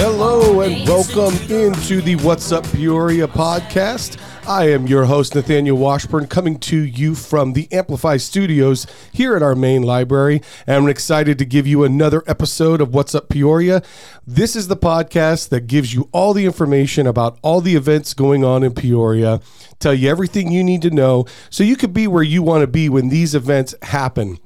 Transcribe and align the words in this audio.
Hello 0.00 0.60
and 0.60 0.86
welcome 0.86 1.34
into 1.50 2.00
the 2.00 2.14
What's 2.22 2.52
Up 2.52 2.62
Peoria 2.70 3.26
podcast. 3.26 4.16
I 4.46 4.70
am 4.70 4.86
your 4.86 5.06
host, 5.06 5.34
Nathaniel 5.34 5.76
Washburn, 5.76 6.28
coming 6.28 6.60
to 6.60 6.76
you 6.76 7.16
from 7.16 7.52
the 7.52 7.66
Amplify 7.72 8.18
Studios 8.18 8.86
here 9.12 9.34
at 9.34 9.42
our 9.42 9.56
main 9.56 9.82
library. 9.82 10.40
And 10.68 10.76
I'm 10.76 10.88
excited 10.88 11.36
to 11.40 11.44
give 11.44 11.66
you 11.66 11.82
another 11.82 12.22
episode 12.28 12.80
of 12.80 12.94
What's 12.94 13.12
Up 13.12 13.28
Peoria. 13.28 13.82
This 14.24 14.54
is 14.54 14.68
the 14.68 14.76
podcast 14.76 15.48
that 15.48 15.66
gives 15.66 15.92
you 15.92 16.08
all 16.12 16.32
the 16.32 16.46
information 16.46 17.08
about 17.08 17.36
all 17.42 17.60
the 17.60 17.74
events 17.74 18.14
going 18.14 18.44
on 18.44 18.62
in 18.62 18.74
Peoria, 18.74 19.40
tell 19.80 19.94
you 19.94 20.08
everything 20.08 20.52
you 20.52 20.62
need 20.62 20.82
to 20.82 20.90
know 20.90 21.26
so 21.50 21.64
you 21.64 21.74
could 21.74 21.92
be 21.92 22.06
where 22.06 22.22
you 22.22 22.40
want 22.40 22.60
to 22.60 22.68
be 22.68 22.88
when 22.88 23.08
these 23.08 23.34
events 23.34 23.74
happen. 23.82 24.38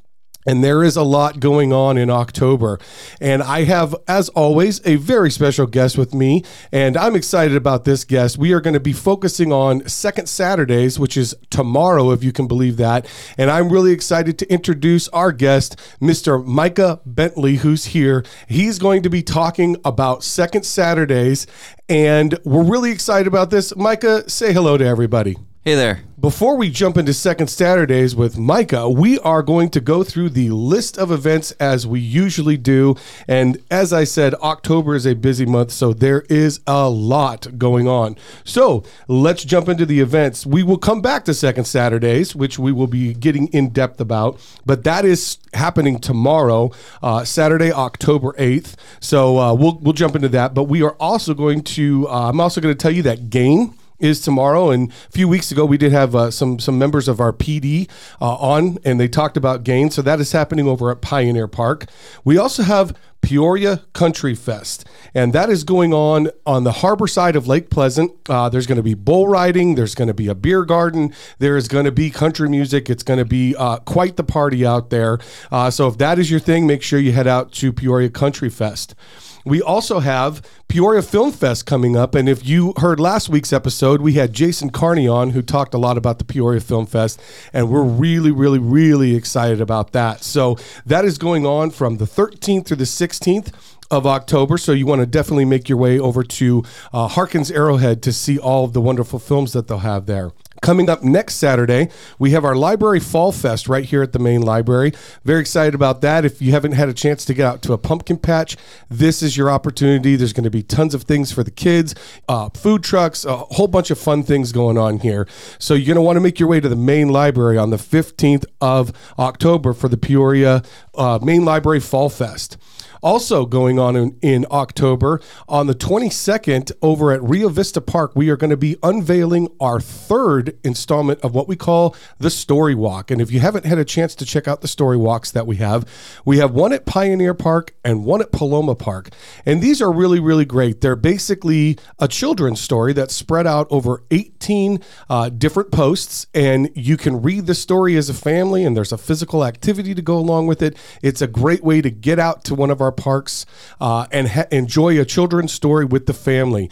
And 0.46 0.62
there 0.62 0.82
is 0.82 0.96
a 0.96 1.02
lot 1.02 1.40
going 1.40 1.72
on 1.72 1.96
in 1.96 2.10
October. 2.10 2.78
And 3.20 3.42
I 3.42 3.64
have, 3.64 3.94
as 4.08 4.28
always, 4.30 4.84
a 4.86 4.96
very 4.96 5.30
special 5.30 5.66
guest 5.66 5.96
with 5.96 6.14
me. 6.14 6.42
And 6.72 6.96
I'm 6.96 7.14
excited 7.14 7.56
about 7.56 7.84
this 7.84 8.04
guest. 8.04 8.38
We 8.38 8.52
are 8.52 8.60
going 8.60 8.74
to 8.74 8.80
be 8.80 8.92
focusing 8.92 9.52
on 9.52 9.88
Second 9.88 10.28
Saturdays, 10.28 10.98
which 10.98 11.16
is 11.16 11.34
tomorrow, 11.50 12.10
if 12.10 12.24
you 12.24 12.32
can 12.32 12.48
believe 12.48 12.76
that. 12.78 13.06
And 13.38 13.50
I'm 13.50 13.68
really 13.68 13.92
excited 13.92 14.38
to 14.40 14.52
introduce 14.52 15.08
our 15.08 15.32
guest, 15.32 15.78
Mr. 16.00 16.44
Micah 16.44 17.00
Bentley, 17.06 17.56
who's 17.56 17.86
here. 17.86 18.24
He's 18.48 18.78
going 18.78 19.02
to 19.02 19.10
be 19.10 19.22
talking 19.22 19.76
about 19.84 20.24
Second 20.24 20.64
Saturdays. 20.64 21.46
And 21.88 22.38
we're 22.44 22.64
really 22.64 22.90
excited 22.90 23.26
about 23.26 23.50
this. 23.50 23.74
Micah, 23.76 24.28
say 24.28 24.52
hello 24.52 24.76
to 24.76 24.84
everybody. 24.84 25.36
Hey 25.64 25.74
there. 25.74 26.02
Before 26.22 26.56
we 26.56 26.70
jump 26.70 26.96
into 26.96 27.12
Second 27.12 27.48
Saturdays 27.48 28.14
with 28.14 28.38
Micah, 28.38 28.88
we 28.88 29.18
are 29.18 29.42
going 29.42 29.70
to 29.70 29.80
go 29.80 30.04
through 30.04 30.28
the 30.28 30.50
list 30.50 30.96
of 30.96 31.10
events 31.10 31.50
as 31.58 31.84
we 31.84 31.98
usually 31.98 32.56
do. 32.56 32.94
And 33.26 33.60
as 33.72 33.92
I 33.92 34.04
said, 34.04 34.34
October 34.34 34.94
is 34.94 35.04
a 35.04 35.16
busy 35.16 35.44
month, 35.44 35.72
so 35.72 35.92
there 35.92 36.20
is 36.30 36.60
a 36.64 36.88
lot 36.88 37.58
going 37.58 37.88
on. 37.88 38.14
So 38.44 38.84
let's 39.08 39.44
jump 39.44 39.68
into 39.68 39.84
the 39.84 39.98
events. 39.98 40.46
We 40.46 40.62
will 40.62 40.78
come 40.78 41.02
back 41.02 41.24
to 41.24 41.34
Second 41.34 41.64
Saturdays, 41.64 42.36
which 42.36 42.56
we 42.56 42.70
will 42.70 42.86
be 42.86 43.14
getting 43.14 43.48
in 43.48 43.70
depth 43.70 44.00
about, 44.00 44.40
but 44.64 44.84
that 44.84 45.04
is 45.04 45.38
happening 45.54 45.98
tomorrow, 45.98 46.70
uh, 47.02 47.24
Saturday, 47.24 47.72
October 47.72 48.32
8th. 48.34 48.76
So 49.00 49.40
uh, 49.40 49.54
we'll, 49.54 49.76
we'll 49.80 49.92
jump 49.92 50.14
into 50.14 50.28
that. 50.28 50.54
But 50.54 50.64
we 50.64 50.84
are 50.84 50.94
also 51.00 51.34
going 51.34 51.62
to, 51.62 52.06
uh, 52.08 52.28
I'm 52.28 52.40
also 52.40 52.60
going 52.60 52.72
to 52.72 52.80
tell 52.80 52.92
you 52.92 53.02
that 53.02 53.28
Gain 53.28 53.74
is 54.02 54.20
tomorrow. 54.20 54.70
And 54.70 54.90
a 54.90 55.10
few 55.10 55.28
weeks 55.28 55.50
ago, 55.50 55.64
we 55.64 55.78
did 55.78 55.92
have 55.92 56.14
uh, 56.14 56.30
some 56.30 56.58
some 56.58 56.78
members 56.78 57.08
of 57.08 57.20
our 57.20 57.32
PD 57.32 57.88
uh, 58.20 58.34
on, 58.34 58.78
and 58.84 59.00
they 59.00 59.08
talked 59.08 59.36
about 59.36 59.64
gain. 59.64 59.90
So 59.90 60.02
that 60.02 60.20
is 60.20 60.32
happening 60.32 60.68
over 60.68 60.90
at 60.90 61.00
Pioneer 61.00 61.48
Park. 61.48 61.86
We 62.24 62.36
also 62.36 62.64
have 62.64 62.94
Peoria 63.22 63.82
Country 63.92 64.34
Fest, 64.34 64.84
and 65.14 65.32
that 65.32 65.48
is 65.48 65.62
going 65.62 65.94
on 65.94 66.28
on 66.44 66.64
the 66.64 66.72
harbor 66.72 67.06
side 67.06 67.36
of 67.36 67.46
Lake 67.46 67.70
Pleasant. 67.70 68.10
Uh, 68.28 68.48
there's 68.48 68.66
going 68.66 68.76
to 68.76 68.82
be 68.82 68.94
bull 68.94 69.28
riding. 69.28 69.76
There's 69.76 69.94
going 69.94 70.08
to 70.08 70.14
be 70.14 70.26
a 70.26 70.34
beer 70.34 70.64
garden. 70.64 71.14
There 71.38 71.56
is 71.56 71.68
going 71.68 71.84
to 71.84 71.92
be 71.92 72.10
country 72.10 72.48
music. 72.48 72.90
It's 72.90 73.04
going 73.04 73.18
to 73.18 73.24
be 73.24 73.54
uh, 73.56 73.78
quite 73.78 74.16
the 74.16 74.24
party 74.24 74.66
out 74.66 74.90
there. 74.90 75.20
Uh, 75.52 75.70
so 75.70 75.86
if 75.86 75.98
that 75.98 76.18
is 76.18 76.30
your 76.30 76.40
thing, 76.40 76.66
make 76.66 76.82
sure 76.82 76.98
you 76.98 77.12
head 77.12 77.28
out 77.28 77.52
to 77.52 77.72
Peoria 77.72 78.10
Country 78.10 78.50
Fest. 78.50 78.96
We 79.44 79.60
also 79.60 80.00
have 80.00 80.42
Peoria 80.68 81.02
Film 81.02 81.32
Fest 81.32 81.66
coming 81.66 81.96
up. 81.96 82.14
And 82.14 82.28
if 82.28 82.46
you 82.46 82.74
heard 82.76 83.00
last 83.00 83.28
week's 83.28 83.52
episode, 83.52 84.00
we 84.00 84.14
had 84.14 84.32
Jason 84.32 84.70
Carney 84.70 85.08
on 85.08 85.30
who 85.30 85.42
talked 85.42 85.74
a 85.74 85.78
lot 85.78 85.98
about 85.98 86.18
the 86.18 86.24
Peoria 86.24 86.60
Film 86.60 86.86
Fest. 86.86 87.20
And 87.52 87.70
we're 87.70 87.82
really, 87.82 88.30
really, 88.30 88.58
really 88.58 89.14
excited 89.14 89.60
about 89.60 89.92
that. 89.92 90.22
So 90.22 90.56
that 90.86 91.04
is 91.04 91.18
going 91.18 91.44
on 91.44 91.70
from 91.70 91.96
the 91.96 92.04
13th 92.06 92.66
through 92.66 92.76
the 92.76 92.84
16th 92.84 93.52
of 93.92 94.06
October. 94.06 94.58
So 94.58 94.72
you 94.72 94.86
want 94.86 95.00
to 95.00 95.06
definitely 95.06 95.44
make 95.44 95.68
your 95.68 95.78
way 95.78 95.98
over 95.98 96.24
to 96.24 96.64
uh, 96.92 97.08
Harkins 97.08 97.50
Arrowhead 97.50 98.02
to 98.02 98.12
see 98.12 98.38
all 98.38 98.64
of 98.64 98.72
the 98.72 98.80
wonderful 98.80 99.18
films 99.18 99.52
that 99.52 99.68
they'll 99.68 99.78
have 99.78 100.06
there. 100.06 100.32
Coming 100.62 100.88
up 100.88 101.02
next 101.02 101.34
Saturday, 101.34 101.88
we 102.20 102.30
have 102.30 102.44
our 102.44 102.54
Library 102.54 103.00
Fall 103.00 103.32
Fest 103.32 103.68
right 103.68 103.84
here 103.84 104.00
at 104.00 104.12
the 104.12 104.20
main 104.20 104.42
library. 104.42 104.92
Very 105.24 105.40
excited 105.40 105.74
about 105.74 106.02
that. 106.02 106.24
If 106.24 106.40
you 106.40 106.52
haven't 106.52 106.72
had 106.72 106.88
a 106.88 106.94
chance 106.94 107.24
to 107.24 107.34
get 107.34 107.44
out 107.44 107.62
to 107.62 107.72
a 107.72 107.78
pumpkin 107.78 108.16
patch, 108.16 108.56
this 108.88 109.24
is 109.24 109.36
your 109.36 109.50
opportunity. 109.50 110.14
There's 110.14 110.32
going 110.32 110.44
to 110.44 110.50
be 110.50 110.62
tons 110.62 110.94
of 110.94 111.02
things 111.02 111.32
for 111.32 111.42
the 111.42 111.50
kids, 111.50 111.96
uh, 112.28 112.48
food 112.50 112.84
trucks, 112.84 113.24
a 113.24 113.38
whole 113.38 113.66
bunch 113.66 113.90
of 113.90 113.98
fun 113.98 114.22
things 114.22 114.52
going 114.52 114.78
on 114.78 115.00
here. 115.00 115.26
So 115.58 115.74
you're 115.74 115.86
going 115.86 115.96
to 115.96 116.02
want 116.02 116.16
to 116.16 116.20
make 116.20 116.38
your 116.38 116.48
way 116.48 116.60
to 116.60 116.68
the 116.68 116.76
main 116.76 117.08
library 117.08 117.58
on 117.58 117.70
the 117.70 117.76
15th 117.76 118.44
of 118.60 118.92
October 119.18 119.72
for 119.72 119.88
the 119.88 119.96
Peoria 119.96 120.62
uh, 120.94 121.18
Main 121.20 121.44
Library 121.44 121.80
Fall 121.80 122.08
Fest. 122.08 122.56
Also 123.02 123.44
going 123.46 123.80
on 123.80 123.96
in, 123.96 124.16
in 124.22 124.46
October, 124.52 125.20
on 125.48 125.66
the 125.66 125.74
22nd, 125.74 126.70
over 126.80 127.10
at 127.10 127.20
Rio 127.20 127.48
Vista 127.48 127.80
Park, 127.80 128.12
we 128.14 128.30
are 128.30 128.36
going 128.36 128.50
to 128.50 128.56
be 128.56 128.76
unveiling 128.80 129.48
our 129.58 129.80
third 129.80 130.56
installment 130.62 131.20
of 131.22 131.34
what 131.34 131.48
we 131.48 131.56
call 131.56 131.96
the 132.18 132.30
Story 132.30 132.76
Walk. 132.76 133.10
And 133.10 133.20
if 133.20 133.32
you 133.32 133.40
haven't 133.40 133.66
had 133.66 133.78
a 133.78 133.84
chance 133.84 134.14
to 134.14 134.24
check 134.24 134.46
out 134.46 134.60
the 134.60 134.68
Story 134.68 134.96
Walks 134.96 135.32
that 135.32 135.48
we 135.48 135.56
have, 135.56 135.84
we 136.24 136.38
have 136.38 136.52
one 136.52 136.72
at 136.72 136.86
Pioneer 136.86 137.34
Park 137.34 137.74
and 137.84 138.04
one 138.04 138.20
at 138.20 138.30
Paloma 138.30 138.76
Park. 138.76 139.08
And 139.44 139.60
these 139.60 139.82
are 139.82 139.90
really, 139.90 140.20
really 140.20 140.44
great. 140.44 140.80
They're 140.80 140.94
basically 140.94 141.78
a 141.98 142.06
children's 142.06 142.60
story 142.60 142.92
that's 142.92 143.14
spread 143.14 143.48
out 143.48 143.66
over 143.70 144.04
18 144.12 144.78
uh, 145.10 145.28
different 145.30 145.72
posts, 145.72 146.28
and 146.34 146.70
you 146.76 146.96
can 146.96 147.20
read 147.20 147.46
the 147.46 147.54
story 147.54 147.96
as 147.96 148.08
a 148.08 148.14
family, 148.14 148.64
and 148.64 148.76
there's 148.76 148.92
a 148.92 148.98
physical 148.98 149.44
activity 149.44 149.92
to 149.92 150.02
go 150.02 150.16
along 150.16 150.46
with 150.46 150.62
it. 150.62 150.76
It's 151.02 151.20
a 151.20 151.26
great 151.26 151.64
way 151.64 151.82
to 151.82 151.90
get 151.90 152.20
out 152.20 152.44
to 152.44 152.54
one 152.54 152.70
of 152.70 152.80
our 152.80 152.91
parks 152.92 153.46
uh, 153.80 154.06
and 154.12 154.28
ha- 154.28 154.46
enjoy 154.50 155.00
a 155.00 155.04
children's 155.04 155.52
story 155.52 155.84
with 155.84 156.06
the 156.06 156.14
family. 156.14 156.70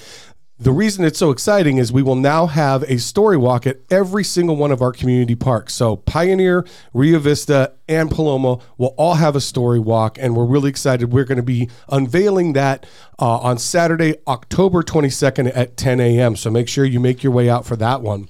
The 0.63 0.73
reason 0.73 1.07
it's 1.07 1.19
so 1.19 1.31
exciting 1.31 1.79
is 1.79 1.91
we 1.91 2.03
will 2.03 2.17
now 2.17 2.45
have 2.45 2.83
a 2.83 2.99
story 2.99 3.39
walk 3.39 3.67
at 3.67 3.81
every 3.89 4.23
single 4.23 4.57
one 4.57 4.71
of 4.71 4.83
our 4.83 4.93
community 4.93 5.35
parks. 5.35 5.73
So 5.73 5.97
Pioneer, 5.97 6.67
Rio 6.93 7.19
Vista, 7.19 7.73
and 7.89 8.11
Paloma 8.11 8.59
will 8.77 8.95
all 8.99 9.15
have 9.15 9.35
a 9.35 9.41
story 9.41 9.79
walk, 9.79 10.19
and 10.21 10.37
we're 10.37 10.45
really 10.45 10.69
excited. 10.69 11.15
We're 11.15 11.25
going 11.25 11.37
to 11.37 11.43
be 11.43 11.71
unveiling 11.89 12.53
that 12.53 12.85
uh, 13.19 13.39
on 13.39 13.57
Saturday, 13.57 14.17
October 14.29 14.83
22nd 14.83 15.51
at 15.55 15.79
10 15.79 15.99
a.m. 15.99 16.37
So 16.37 16.51
make 16.51 16.69
sure 16.69 16.85
you 16.85 17.01
make 17.01 17.23
your 17.23 17.33
way 17.33 17.49
out 17.49 17.65
for 17.65 17.77
that 17.77 18.03
one. 18.03 18.29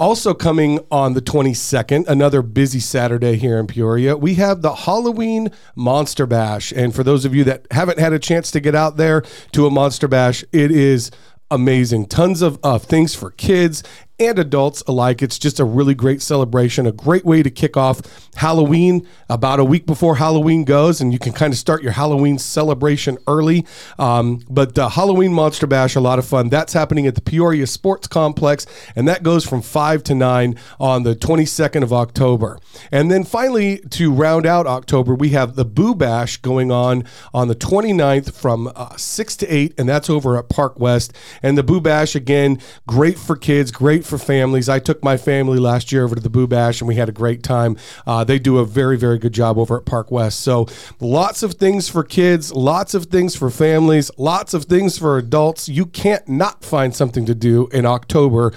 Also, 0.00 0.32
coming 0.32 0.80
on 0.90 1.12
the 1.12 1.20
22nd, 1.20 2.08
another 2.08 2.40
busy 2.40 2.80
Saturday 2.80 3.36
here 3.36 3.58
in 3.58 3.66
Peoria, 3.66 4.16
we 4.16 4.36
have 4.36 4.62
the 4.62 4.74
Halloween 4.74 5.50
Monster 5.76 6.24
Bash. 6.24 6.72
And 6.72 6.94
for 6.94 7.04
those 7.04 7.26
of 7.26 7.34
you 7.34 7.44
that 7.44 7.66
haven't 7.70 7.98
had 7.98 8.14
a 8.14 8.18
chance 8.18 8.50
to 8.52 8.60
get 8.60 8.74
out 8.74 8.96
there 8.96 9.20
to 9.52 9.66
a 9.66 9.70
Monster 9.70 10.08
Bash, 10.08 10.42
it 10.52 10.70
is 10.70 11.10
amazing. 11.50 12.06
Tons 12.06 12.40
of 12.40 12.58
uh, 12.62 12.78
things 12.78 13.14
for 13.14 13.32
kids 13.32 13.82
and 14.20 14.38
adults 14.38 14.82
alike. 14.86 15.22
It's 15.22 15.38
just 15.38 15.58
a 15.58 15.64
really 15.64 15.94
great 15.94 16.20
celebration, 16.20 16.86
a 16.86 16.92
great 16.92 17.24
way 17.24 17.42
to 17.42 17.50
kick 17.50 17.76
off 17.76 18.00
Halloween 18.36 19.08
about 19.28 19.58
a 19.58 19.64
week 19.64 19.86
before 19.86 20.16
Halloween 20.16 20.64
goes, 20.64 21.00
and 21.00 21.12
you 21.12 21.18
can 21.18 21.32
kind 21.32 21.52
of 21.52 21.58
start 21.58 21.82
your 21.82 21.92
Halloween 21.92 22.38
celebration 22.38 23.16
early. 23.26 23.66
Um, 23.98 24.44
but 24.48 24.74
the 24.74 24.90
Halloween 24.90 25.32
Monster 25.32 25.66
Bash, 25.66 25.96
a 25.96 26.00
lot 26.00 26.18
of 26.18 26.26
fun. 26.26 26.50
That's 26.50 26.74
happening 26.74 27.06
at 27.06 27.14
the 27.14 27.22
Peoria 27.22 27.66
Sports 27.66 28.06
Complex, 28.06 28.66
and 28.94 29.08
that 29.08 29.22
goes 29.22 29.46
from 29.46 29.62
5 29.62 30.04
to 30.04 30.14
9 30.14 30.54
on 30.78 31.02
the 31.02 31.16
22nd 31.16 31.82
of 31.82 31.92
October. 31.92 32.58
And 32.92 33.10
then 33.10 33.24
finally, 33.24 33.78
to 33.90 34.12
round 34.12 34.44
out 34.44 34.66
October, 34.66 35.14
we 35.14 35.30
have 35.30 35.56
the 35.56 35.64
Boo 35.64 35.94
Bash 35.94 36.36
going 36.36 36.70
on 36.70 37.04
on 37.32 37.48
the 37.48 37.54
29th 37.56 38.34
from 38.34 38.70
uh, 38.76 38.96
6 38.96 39.36
to 39.36 39.46
8, 39.48 39.74
and 39.78 39.88
that's 39.88 40.10
over 40.10 40.36
at 40.36 40.50
Park 40.50 40.78
West. 40.78 41.16
And 41.42 41.56
the 41.56 41.62
Boo 41.62 41.80
Bash, 41.80 42.14
again, 42.14 42.58
great 42.86 43.18
for 43.18 43.34
kids, 43.34 43.70
great 43.70 44.04
for 44.10 44.18
families. 44.18 44.68
I 44.68 44.78
took 44.78 45.02
my 45.02 45.16
family 45.16 45.58
last 45.58 45.90
year 45.92 46.04
over 46.04 46.14
to 46.14 46.20
the 46.20 46.28
Boo 46.28 46.46
Bash 46.46 46.80
and 46.80 46.88
we 46.88 46.96
had 46.96 47.08
a 47.08 47.12
great 47.12 47.42
time. 47.42 47.78
Uh, 48.06 48.24
they 48.24 48.38
do 48.38 48.58
a 48.58 48.66
very, 48.66 48.98
very 48.98 49.18
good 49.18 49.32
job 49.32 49.56
over 49.56 49.78
at 49.78 49.86
Park 49.86 50.10
West. 50.10 50.40
So 50.40 50.66
lots 51.00 51.42
of 51.42 51.54
things 51.54 51.88
for 51.88 52.04
kids, 52.04 52.52
lots 52.52 52.92
of 52.92 53.06
things 53.06 53.34
for 53.34 53.48
families, 53.48 54.10
lots 54.18 54.52
of 54.52 54.64
things 54.64 54.98
for 54.98 55.16
adults. 55.16 55.68
You 55.68 55.86
can't 55.86 56.28
not 56.28 56.64
find 56.64 56.94
something 56.94 57.24
to 57.26 57.34
do 57.34 57.68
in 57.68 57.86
October 57.86 58.52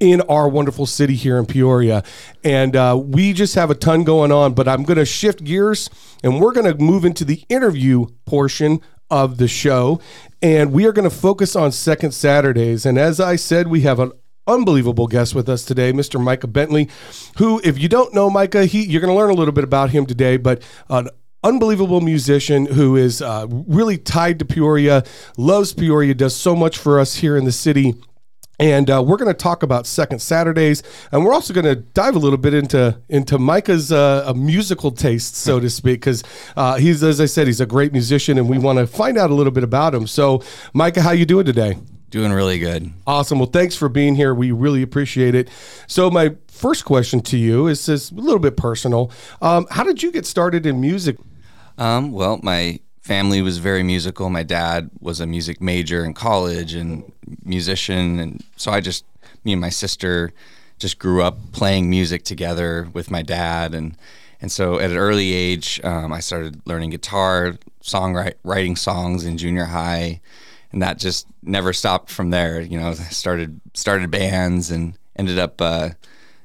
in 0.00 0.20
our 0.22 0.48
wonderful 0.48 0.86
city 0.86 1.14
here 1.14 1.38
in 1.38 1.46
Peoria. 1.46 2.04
And 2.44 2.76
uh, 2.76 3.00
we 3.02 3.32
just 3.32 3.54
have 3.56 3.70
a 3.70 3.74
ton 3.74 4.04
going 4.04 4.30
on, 4.30 4.54
but 4.54 4.68
I'm 4.68 4.84
going 4.84 4.98
to 4.98 5.04
shift 5.04 5.42
gears 5.42 5.90
and 6.22 6.40
we're 6.40 6.52
going 6.52 6.72
to 6.72 6.80
move 6.80 7.04
into 7.04 7.24
the 7.24 7.42
interview 7.48 8.06
portion 8.24 8.80
of 9.10 9.38
the 9.38 9.48
show. 9.48 10.00
And 10.40 10.72
we 10.72 10.86
are 10.86 10.92
going 10.92 11.08
to 11.08 11.14
focus 11.14 11.56
on 11.56 11.72
Second 11.72 12.12
Saturdays. 12.12 12.86
And 12.86 12.98
as 12.98 13.18
I 13.18 13.36
said, 13.36 13.68
we 13.68 13.80
have 13.80 13.98
an 13.98 14.12
unbelievable 14.48 15.06
guest 15.06 15.34
with 15.34 15.48
us 15.48 15.64
today, 15.64 15.92
Mr. 15.92 16.20
Micah 16.20 16.48
Bentley, 16.48 16.88
who, 17.36 17.60
if 17.62 17.78
you 17.78 17.88
don't 17.88 18.14
know 18.14 18.30
Micah, 18.30 18.64
he 18.64 18.84
you're 18.84 19.00
going 19.00 19.12
to 19.12 19.18
learn 19.18 19.30
a 19.30 19.34
little 19.34 19.52
bit 19.52 19.64
about 19.64 19.90
him 19.90 20.06
today, 20.06 20.36
but 20.36 20.62
an 20.88 21.08
unbelievable 21.44 22.00
musician 22.00 22.66
who 22.66 22.96
is 22.96 23.22
uh, 23.22 23.46
really 23.48 23.98
tied 23.98 24.38
to 24.40 24.44
Peoria, 24.44 25.04
loves 25.36 25.72
Peoria, 25.72 26.14
does 26.14 26.34
so 26.34 26.56
much 26.56 26.78
for 26.78 26.98
us 26.98 27.16
here 27.16 27.36
in 27.36 27.44
the 27.44 27.52
city 27.52 27.94
And 28.60 28.90
uh, 28.90 29.04
we're 29.06 29.18
going 29.18 29.32
to 29.32 29.38
talk 29.38 29.62
about 29.62 29.86
Second 29.86 30.20
Saturdays, 30.20 30.82
and 31.12 31.24
we're 31.24 31.32
also 31.32 31.54
going 31.54 31.64
to 31.66 31.76
dive 31.76 32.16
a 32.16 32.18
little 32.18 32.38
bit 32.38 32.54
into 32.54 33.00
into 33.08 33.38
Micah's 33.38 33.92
uh, 33.92 34.32
musical 34.34 34.90
taste, 34.90 35.36
so 35.36 35.60
to 35.60 35.70
speak, 35.70 36.00
because 36.00 36.24
uh, 36.56 36.76
he's, 36.76 37.04
as 37.04 37.20
I 37.20 37.26
said, 37.26 37.46
he's 37.46 37.60
a 37.60 37.66
great 37.66 37.92
musician, 37.92 38.36
and 38.36 38.48
we 38.48 38.58
want 38.58 38.80
to 38.80 38.86
find 38.88 39.16
out 39.16 39.30
a 39.30 39.34
little 39.34 39.52
bit 39.52 39.62
about 39.62 39.94
him. 39.94 40.08
So, 40.08 40.42
Micah, 40.74 41.02
how 41.02 41.12
you 41.12 41.24
doing 41.24 41.46
today? 41.46 41.78
Doing 42.10 42.32
really 42.32 42.58
good. 42.58 42.90
Awesome. 43.06 43.38
Well, 43.38 43.50
thanks 43.50 43.76
for 43.76 43.88
being 43.88 44.14
here. 44.14 44.34
We 44.34 44.50
really 44.50 44.82
appreciate 44.82 45.34
it. 45.34 45.50
So, 45.86 46.10
my 46.10 46.36
first 46.48 46.86
question 46.86 47.20
to 47.20 47.36
you 47.36 47.66
is, 47.66 47.86
is 47.88 48.10
a 48.10 48.14
little 48.14 48.38
bit 48.38 48.56
personal. 48.56 49.10
Um, 49.42 49.66
how 49.70 49.84
did 49.84 50.02
you 50.02 50.10
get 50.10 50.24
started 50.24 50.64
in 50.64 50.80
music? 50.80 51.16
Um, 51.76 52.12
well, 52.12 52.40
my 52.42 52.80
family 53.02 53.42
was 53.42 53.58
very 53.58 53.82
musical. 53.82 54.28
My 54.30 54.42
dad 54.42 54.90
was 55.00 55.20
a 55.20 55.26
music 55.26 55.60
major 55.60 56.04
in 56.04 56.14
college 56.14 56.74
and 56.74 57.10
musician, 57.44 58.18
and 58.18 58.44
so 58.56 58.70
I 58.70 58.80
just 58.80 59.04
me 59.44 59.52
and 59.52 59.60
my 59.60 59.70
sister 59.70 60.32
just 60.78 60.98
grew 60.98 61.22
up 61.22 61.38
playing 61.52 61.90
music 61.90 62.24
together 62.24 62.88
with 62.92 63.10
my 63.10 63.22
dad, 63.22 63.74
and 63.74 63.96
and 64.40 64.50
so 64.50 64.78
at 64.78 64.90
an 64.90 64.96
early 64.96 65.32
age, 65.32 65.80
um, 65.84 66.12
I 66.12 66.20
started 66.20 66.60
learning 66.66 66.90
guitar, 66.90 67.56
songwriting, 67.82 68.34
writing 68.44 68.76
songs 68.76 69.24
in 69.24 69.38
junior 69.38 69.64
high, 69.64 70.20
and 70.72 70.82
that 70.82 70.98
just 70.98 71.26
never 71.42 71.72
stopped 71.72 72.10
from 72.10 72.30
there. 72.30 72.60
You 72.60 72.78
know, 72.78 72.94
started 72.94 73.60
started 73.74 74.10
bands 74.10 74.70
and 74.70 74.98
ended 75.16 75.38
up. 75.38 75.60
Uh, 75.60 75.90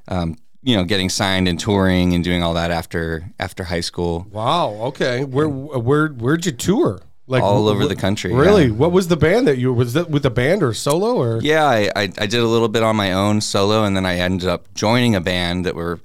um, 0.07 0.37
you 0.65 0.77
know, 0.77 0.85
getting 0.85 1.09
signed 1.09 1.49
and 1.49 1.59
touring 1.59 2.13
and 2.13 2.23
doing 2.23 2.41
all 2.41 2.53
that 2.53 2.71
after 2.71 3.29
after 3.37 3.65
high 3.65 3.81
school. 3.81 4.25
Wow. 4.31 4.69
Okay. 4.85 5.25
Where 5.25 5.49
where 5.49 6.07
where'd 6.07 6.45
you 6.45 6.53
tour? 6.53 7.01
Like 7.25 7.41
all 7.41 7.69
over 7.69 7.87
the 7.87 7.95
country. 7.95 8.33
Really? 8.33 8.65
Yeah. 8.65 8.73
What 8.73 8.91
was 8.91 9.07
the 9.07 9.15
band 9.15 9.47
that 9.47 9.57
you 9.57 9.71
was 9.73 9.93
that 9.93 10.09
with 10.09 10.25
a 10.25 10.29
band 10.29 10.61
or 10.61 10.73
solo 10.73 11.15
or? 11.15 11.39
Yeah, 11.41 11.65
I, 11.65 11.89
I, 11.95 12.01
I 12.17 12.25
did 12.25 12.35
a 12.35 12.47
little 12.47 12.67
bit 12.67 12.83
on 12.83 12.97
my 12.97 13.13
own 13.13 13.39
solo, 13.39 13.85
and 13.85 13.95
then 13.95 14.05
I 14.05 14.17
ended 14.17 14.49
up 14.49 14.73
joining 14.73 15.15
a 15.15 15.21
band 15.21 15.65
that 15.65 15.73
were 15.73 16.01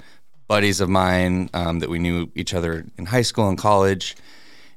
buddies 0.46 0.80
of 0.80 0.88
mine 0.88 1.50
um, 1.54 1.80
that 1.80 1.90
we 1.90 1.98
knew 1.98 2.30
each 2.36 2.54
other 2.54 2.86
in 2.96 3.06
high 3.06 3.22
school 3.22 3.48
and 3.48 3.58
college, 3.58 4.16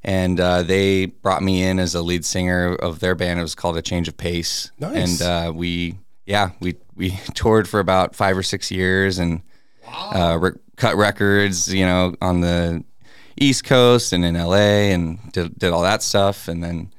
and 0.04 0.40
uh, 0.40 0.62
they 0.62 1.06
brought 1.06 1.42
me 1.42 1.62
in 1.62 1.78
as 1.78 1.94
a 1.94 2.02
lead 2.02 2.24
singer 2.24 2.74
of 2.74 3.00
their 3.00 3.14
band. 3.14 3.38
It 3.38 3.42
was 3.42 3.54
called 3.54 3.76
A 3.76 3.82
Change 3.82 4.08
of 4.08 4.16
Pace. 4.16 4.70
Nice. 4.78 5.20
And 5.20 5.28
uh, 5.28 5.52
we 5.52 5.98
yeah 6.26 6.50
we 6.60 6.76
we 6.94 7.10
toured 7.34 7.68
for 7.68 7.80
about 7.80 8.14
five 8.14 8.36
or 8.36 8.42
six 8.42 8.70
years 8.70 9.18
and 9.18 9.42
uh, 9.86 10.38
re- 10.40 10.52
cut 10.76 10.96
records, 10.96 11.72
you 11.72 11.84
know, 11.84 12.14
on 12.20 12.40
the 12.40 12.84
East 13.40 13.64
Coast 13.64 14.12
and 14.12 14.24
in 14.24 14.34
LA, 14.34 14.92
and 14.92 15.18
did 15.32 15.58
did 15.58 15.72
all 15.72 15.82
that 15.82 16.02
stuff, 16.02 16.48
and 16.48 16.62
then 16.62 16.92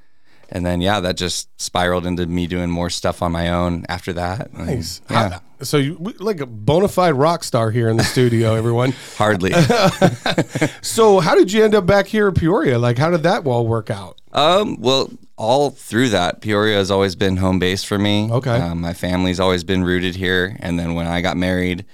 and 0.53 0.63
then 0.63 0.81
yeah, 0.81 0.99
that 0.99 1.17
just 1.17 1.49
spiraled 1.59 2.05
into 2.05 2.27
me 2.27 2.45
doing 2.45 2.69
more 2.69 2.89
stuff 2.89 3.23
on 3.23 3.31
my 3.31 3.49
own 3.49 3.85
after 3.89 4.13
that. 4.13 4.53
Nice. 4.53 5.01
And, 5.09 5.09
yeah. 5.09 5.29
How, 5.29 5.41
so 5.63 5.77
you 5.77 6.13
like 6.19 6.39
a 6.41 6.45
bona 6.45 6.87
fide 6.87 7.15
rock 7.15 7.43
star 7.43 7.71
here 7.71 7.89
in 7.89 7.97
the 7.97 8.03
studio, 8.03 8.53
everyone. 8.55 8.93
Hardly. 9.17 9.51
so 10.83 11.19
how 11.19 11.33
did 11.33 11.51
you 11.51 11.63
end 11.63 11.73
up 11.73 11.87
back 11.87 12.05
here 12.05 12.27
in 12.27 12.35
Peoria? 12.35 12.77
Like, 12.77 12.99
how 12.99 13.09
did 13.09 13.23
that 13.23 13.47
all 13.47 13.65
work 13.65 13.89
out? 13.89 14.21
Um, 14.31 14.79
well, 14.79 15.09
all 15.37 15.71
through 15.71 16.09
that, 16.09 16.41
Peoria 16.41 16.77
has 16.77 16.91
always 16.91 17.15
been 17.15 17.37
home 17.37 17.57
base 17.57 17.83
for 17.83 17.97
me. 17.97 18.31
Okay. 18.31 18.51
Um, 18.55 18.79
my 18.79 18.93
family's 18.93 19.39
always 19.39 19.63
been 19.63 19.83
rooted 19.83 20.15
here, 20.15 20.55
and 20.59 20.77
then 20.77 20.93
when 20.93 21.07
I 21.07 21.21
got 21.21 21.35
married, 21.35 21.85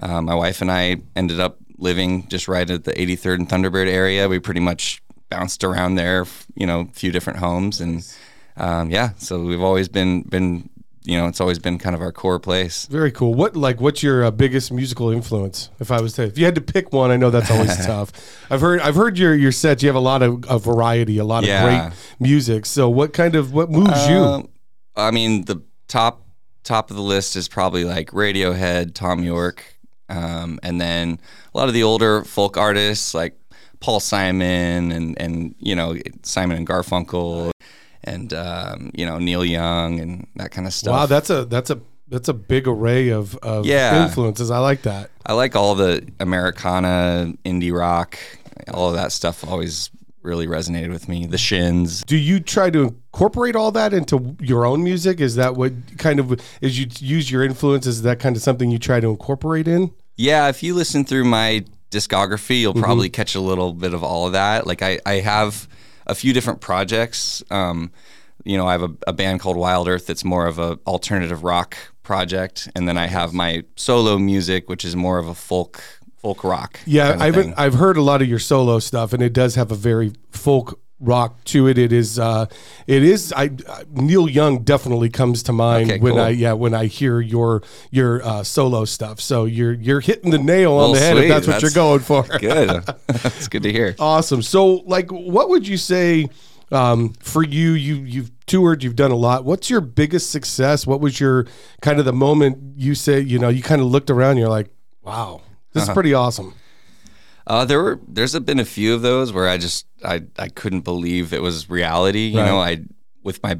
uh, 0.00 0.22
my 0.22 0.34
wife 0.34 0.62
and 0.62 0.72
I 0.72 1.02
ended 1.14 1.38
up 1.38 1.58
living 1.76 2.26
just 2.28 2.48
right 2.48 2.68
at 2.68 2.84
the 2.84 2.92
83rd 2.92 3.34
and 3.34 3.48
Thunderbird 3.48 3.88
area. 3.88 4.26
We 4.26 4.38
pretty 4.38 4.60
much 4.60 5.02
bounced 5.28 5.64
around 5.64 5.96
there, 5.96 6.26
you 6.54 6.66
know, 6.66 6.80
a 6.80 6.92
few 6.92 7.12
different 7.12 7.38
homes, 7.38 7.80
and 7.80 8.06
um, 8.56 8.90
yeah, 8.90 9.10
so 9.18 9.42
we've 9.42 9.62
always 9.62 9.88
been 9.88 10.22
been 10.22 10.68
you 11.06 11.16
know, 11.16 11.28
it's 11.28 11.40
always 11.40 11.60
been 11.60 11.78
kind 11.78 11.94
of 11.94 12.02
our 12.02 12.10
core 12.10 12.40
place. 12.40 12.86
Very 12.86 13.12
cool. 13.12 13.32
What 13.32 13.56
like 13.56 13.80
what's 13.80 14.02
your 14.02 14.24
uh, 14.24 14.32
biggest 14.32 14.72
musical 14.72 15.10
influence? 15.10 15.70
If 15.78 15.92
I 15.92 16.00
was 16.00 16.14
to, 16.14 16.24
if 16.24 16.36
you 16.36 16.44
had 16.44 16.56
to 16.56 16.60
pick 16.60 16.92
one, 16.92 17.12
I 17.12 17.16
know 17.16 17.30
that's 17.30 17.50
always 17.50 17.76
tough. 17.86 18.10
I've 18.50 18.60
heard 18.60 18.80
I've 18.80 18.96
heard 18.96 19.16
your 19.16 19.34
your 19.34 19.52
sets. 19.52 19.84
You 19.84 19.88
have 19.88 19.96
a 19.96 20.00
lot 20.00 20.22
of, 20.22 20.64
variety, 20.64 21.18
a 21.18 21.24
lot 21.24 21.44
yeah. 21.44 21.62
of 21.62 21.92
great 21.92 21.98
music. 22.18 22.66
So 22.66 22.90
what 22.90 23.12
kind 23.12 23.36
of 23.36 23.52
what 23.52 23.70
moves 23.70 23.90
uh, 23.92 24.06
you? 24.10 24.18
Um, 24.18 24.48
I 24.96 25.12
mean, 25.12 25.44
the 25.44 25.62
top 25.86 26.26
top 26.64 26.90
of 26.90 26.96
the 26.96 27.02
list 27.02 27.36
is 27.36 27.46
probably 27.46 27.84
like 27.84 28.10
Radiohead, 28.10 28.94
Thom 28.94 29.22
Yorke, 29.22 29.62
um, 30.08 30.58
and 30.64 30.80
then 30.80 31.20
a 31.54 31.58
lot 31.58 31.68
of 31.68 31.74
the 31.74 31.84
older 31.84 32.24
folk 32.24 32.56
artists 32.56 33.14
like 33.14 33.38
Paul 33.80 34.00
Simon 34.00 34.92
and 34.92 35.20
and 35.20 35.54
you 35.58 35.74
know 35.74 35.96
Simon 36.22 36.56
and 36.56 36.66
Garfunkel 36.66 37.50
and 38.04 38.32
um, 38.32 38.90
you 38.94 39.04
know 39.06 39.18
Neil 39.18 39.44
Young 39.44 40.00
and 40.00 40.26
that 40.36 40.50
kind 40.50 40.66
of 40.66 40.72
stuff. 40.72 40.92
Wow, 40.92 41.06
that's 41.06 41.30
a 41.30 41.44
that's 41.44 41.70
a 41.70 41.80
that's 42.08 42.28
a 42.28 42.34
big 42.34 42.68
array 42.68 43.08
of, 43.08 43.36
of 43.38 43.66
yeah. 43.66 44.06
influences. 44.06 44.50
I 44.50 44.58
like 44.58 44.82
that. 44.82 45.10
I 45.24 45.32
like 45.32 45.56
all 45.56 45.74
the 45.74 46.06
Americana, 46.20 47.32
indie 47.44 47.76
rock, 47.76 48.18
all 48.72 48.88
of 48.88 48.94
that 48.94 49.12
stuff. 49.12 49.46
Always 49.46 49.90
really 50.22 50.46
resonated 50.46 50.90
with 50.90 51.08
me. 51.08 51.26
The 51.26 51.38
Shins. 51.38 52.02
Do 52.04 52.16
you 52.16 52.40
try 52.40 52.70
to 52.70 52.82
incorporate 52.82 53.56
all 53.56 53.72
that 53.72 53.92
into 53.92 54.36
your 54.40 54.66
own 54.66 54.82
music? 54.82 55.20
Is 55.20 55.36
that 55.36 55.56
what 55.56 55.72
kind 55.98 56.20
of 56.20 56.40
is 56.60 56.78
you 56.78 56.86
use 56.98 57.30
your 57.30 57.44
influences? 57.44 57.96
Is 57.96 58.02
that 58.02 58.20
kind 58.20 58.36
of 58.36 58.42
something 58.42 58.70
you 58.70 58.78
try 58.78 59.00
to 59.00 59.08
incorporate 59.08 59.68
in? 59.68 59.92
Yeah, 60.16 60.48
if 60.48 60.62
you 60.62 60.74
listen 60.74 61.04
through 61.04 61.24
my 61.24 61.64
discography, 61.90 62.60
you'll 62.60 62.74
mm-hmm. 62.74 62.82
probably 62.82 63.10
catch 63.10 63.34
a 63.34 63.40
little 63.40 63.72
bit 63.72 63.94
of 63.94 64.02
all 64.02 64.26
of 64.26 64.32
that. 64.32 64.66
Like 64.66 64.82
I, 64.82 64.98
I 65.06 65.14
have 65.14 65.68
a 66.06 66.14
few 66.14 66.32
different 66.32 66.60
projects. 66.60 67.42
Um, 67.50 67.90
you 68.44 68.56
know, 68.56 68.66
I 68.66 68.72
have 68.72 68.82
a, 68.82 68.90
a, 69.08 69.12
band 69.12 69.40
called 69.40 69.56
Wild 69.56 69.88
Earth 69.88 70.06
that's 70.06 70.24
more 70.24 70.46
of 70.46 70.58
a 70.58 70.78
alternative 70.86 71.42
rock 71.42 71.76
project, 72.02 72.68
and 72.76 72.88
then 72.88 72.96
I 72.96 73.06
have 73.06 73.32
my 73.32 73.64
solo 73.74 74.18
music, 74.18 74.68
which 74.68 74.84
is 74.84 74.94
more 74.94 75.18
of 75.18 75.26
a 75.26 75.34
folk 75.34 75.82
folk 76.18 76.44
rock. 76.44 76.78
Yeah, 76.86 77.16
I've 77.18 77.54
I've 77.58 77.74
heard 77.74 77.96
a 77.96 78.02
lot 78.02 78.22
of 78.22 78.28
your 78.28 78.38
solo 78.38 78.78
stuff, 78.78 79.12
and 79.12 79.22
it 79.22 79.32
does 79.32 79.56
have 79.56 79.72
a 79.72 79.74
very 79.74 80.12
folk 80.30 80.80
rock 81.00 81.42
to 81.44 81.68
it. 81.68 81.78
It 81.78 81.92
is 81.92 82.18
uh, 82.18 82.46
it 82.86 83.02
is 83.02 83.32
I 83.36 83.50
Neil 83.90 84.28
Young 84.28 84.62
definitely 84.62 85.10
comes 85.10 85.42
to 85.44 85.52
mind 85.52 85.90
okay, 85.90 86.00
when 86.00 86.14
cool. 86.14 86.22
I 86.22 86.28
yeah 86.30 86.52
when 86.52 86.74
I 86.74 86.86
hear 86.86 87.20
your 87.20 87.62
your 87.90 88.22
uh, 88.24 88.42
solo 88.42 88.84
stuff. 88.84 89.20
So 89.20 89.44
you're 89.44 89.72
you're 89.72 90.00
hitting 90.00 90.30
the 90.30 90.38
nail 90.38 90.76
well, 90.76 90.86
on 90.86 90.92
the 90.94 91.00
head 91.00 91.16
if 91.16 91.28
that's, 91.28 91.46
that's 91.46 91.56
what 91.56 91.62
you're 91.62 91.70
going 91.72 92.00
for. 92.00 92.22
good. 92.38 92.68
That's 93.06 93.48
good 93.48 93.62
to 93.62 93.72
hear. 93.72 93.94
Awesome. 93.98 94.42
So 94.42 94.82
like 94.86 95.10
what 95.10 95.48
would 95.48 95.66
you 95.66 95.76
say 95.76 96.26
um, 96.72 97.12
for 97.20 97.42
you 97.42 97.72
you 97.72 97.96
you've 97.96 98.30
toured 98.46 98.82
you've 98.82 98.96
done 98.96 99.10
a 99.10 99.16
lot 99.16 99.44
what's 99.44 99.70
your 99.70 99.80
biggest 99.80 100.30
success 100.30 100.86
what 100.86 101.00
was 101.00 101.18
your 101.20 101.46
kind 101.80 101.98
of 101.98 102.04
the 102.04 102.12
moment 102.12 102.58
you 102.76 102.94
say 102.94 103.20
you 103.20 103.38
know 103.38 103.48
you 103.48 103.62
kind 103.62 103.80
of 103.80 103.88
looked 103.88 104.10
around 104.10 104.36
you're 104.36 104.48
like 104.48 104.68
wow 105.02 105.40
this 105.72 105.84
uh-huh. 105.84 105.92
is 105.92 105.94
pretty 105.94 106.14
awesome 106.14 106.54
uh, 107.46 107.64
there 107.64 107.82
were 107.82 108.00
there's 108.08 108.38
been 108.40 108.60
a 108.60 108.64
few 108.64 108.94
of 108.94 109.02
those 109.02 109.32
where 109.32 109.48
I 109.48 109.58
just 109.58 109.86
I, 110.04 110.22
I 110.38 110.48
couldn't 110.48 110.80
believe 110.80 111.32
it 111.32 111.42
was 111.42 111.70
reality. 111.70 112.28
You 112.28 112.38
right. 112.38 112.46
know, 112.46 112.58
I 112.58 112.80
with 113.22 113.42
my 113.42 113.58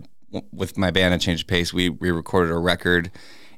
with 0.52 0.76
my 0.76 0.90
band 0.90 1.14
A 1.14 1.18
Change 1.18 1.46
Pace, 1.46 1.72
we 1.72 1.88
we 1.88 2.10
recorded 2.10 2.52
a 2.52 2.58
record 2.58 3.10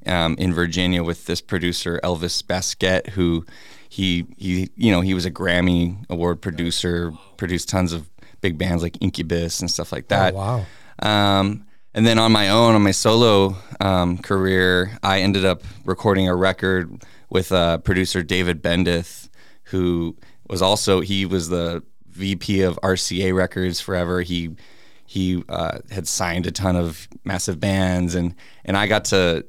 um, 0.07 0.37
in 0.39 0.53
Virginia 0.53 1.03
with 1.03 1.27
this 1.27 1.41
producer 1.41 2.01
Elvis 2.05 2.43
Baskette, 2.43 3.11
who 3.11 3.47
he 3.89 4.27
he 4.37 4.71
you 4.77 4.93
know 4.93 5.01
he 5.01 5.15
was 5.15 5.25
a 5.25 5.31
Grammy 5.31 6.05
award 6.11 6.43
producer, 6.43 7.13
produced 7.37 7.69
tons 7.69 7.93
of 7.93 8.11
big 8.41 8.59
bands 8.59 8.83
like 8.83 8.97
Incubus 9.01 9.61
and 9.61 9.71
stuff 9.71 9.93
like 9.93 10.09
that. 10.09 10.35
Oh, 10.35 10.37
wow. 10.37 10.67
Um, 11.01 11.65
and 11.95 12.07
then 12.07 12.19
on 12.19 12.33
my 12.33 12.51
own, 12.51 12.75
on 12.75 12.83
my 12.83 12.91
solo 12.91 13.57
um, 13.81 14.19
career, 14.19 14.99
I 15.03 15.21
ended 15.21 15.45
up 15.45 15.63
recording 15.85 16.29
a 16.29 16.37
record 16.37 17.03
with 17.31 17.51
uh, 17.51 17.79
producer 17.79 18.23
David 18.23 18.63
Bendeth 18.63 19.28
who 19.71 20.17
was 20.49 20.63
also 20.63 21.01
he 21.01 21.27
was 21.27 21.49
the 21.49 21.83
VP 22.09 22.63
of 22.63 22.79
RCA 22.83 23.35
Records 23.35 23.81
forever. 23.81 24.23
He 24.23 24.57
he 25.07 25.43
uh, 25.49 25.79
had 25.91 26.07
signed 26.07 26.47
a 26.47 26.51
ton 26.51 26.77
of 26.77 27.09
massive 27.25 27.59
bands, 27.59 28.15
and 28.15 28.35
and 28.65 28.77
I 28.77 28.87
got 28.87 29.07
to 29.07 29.47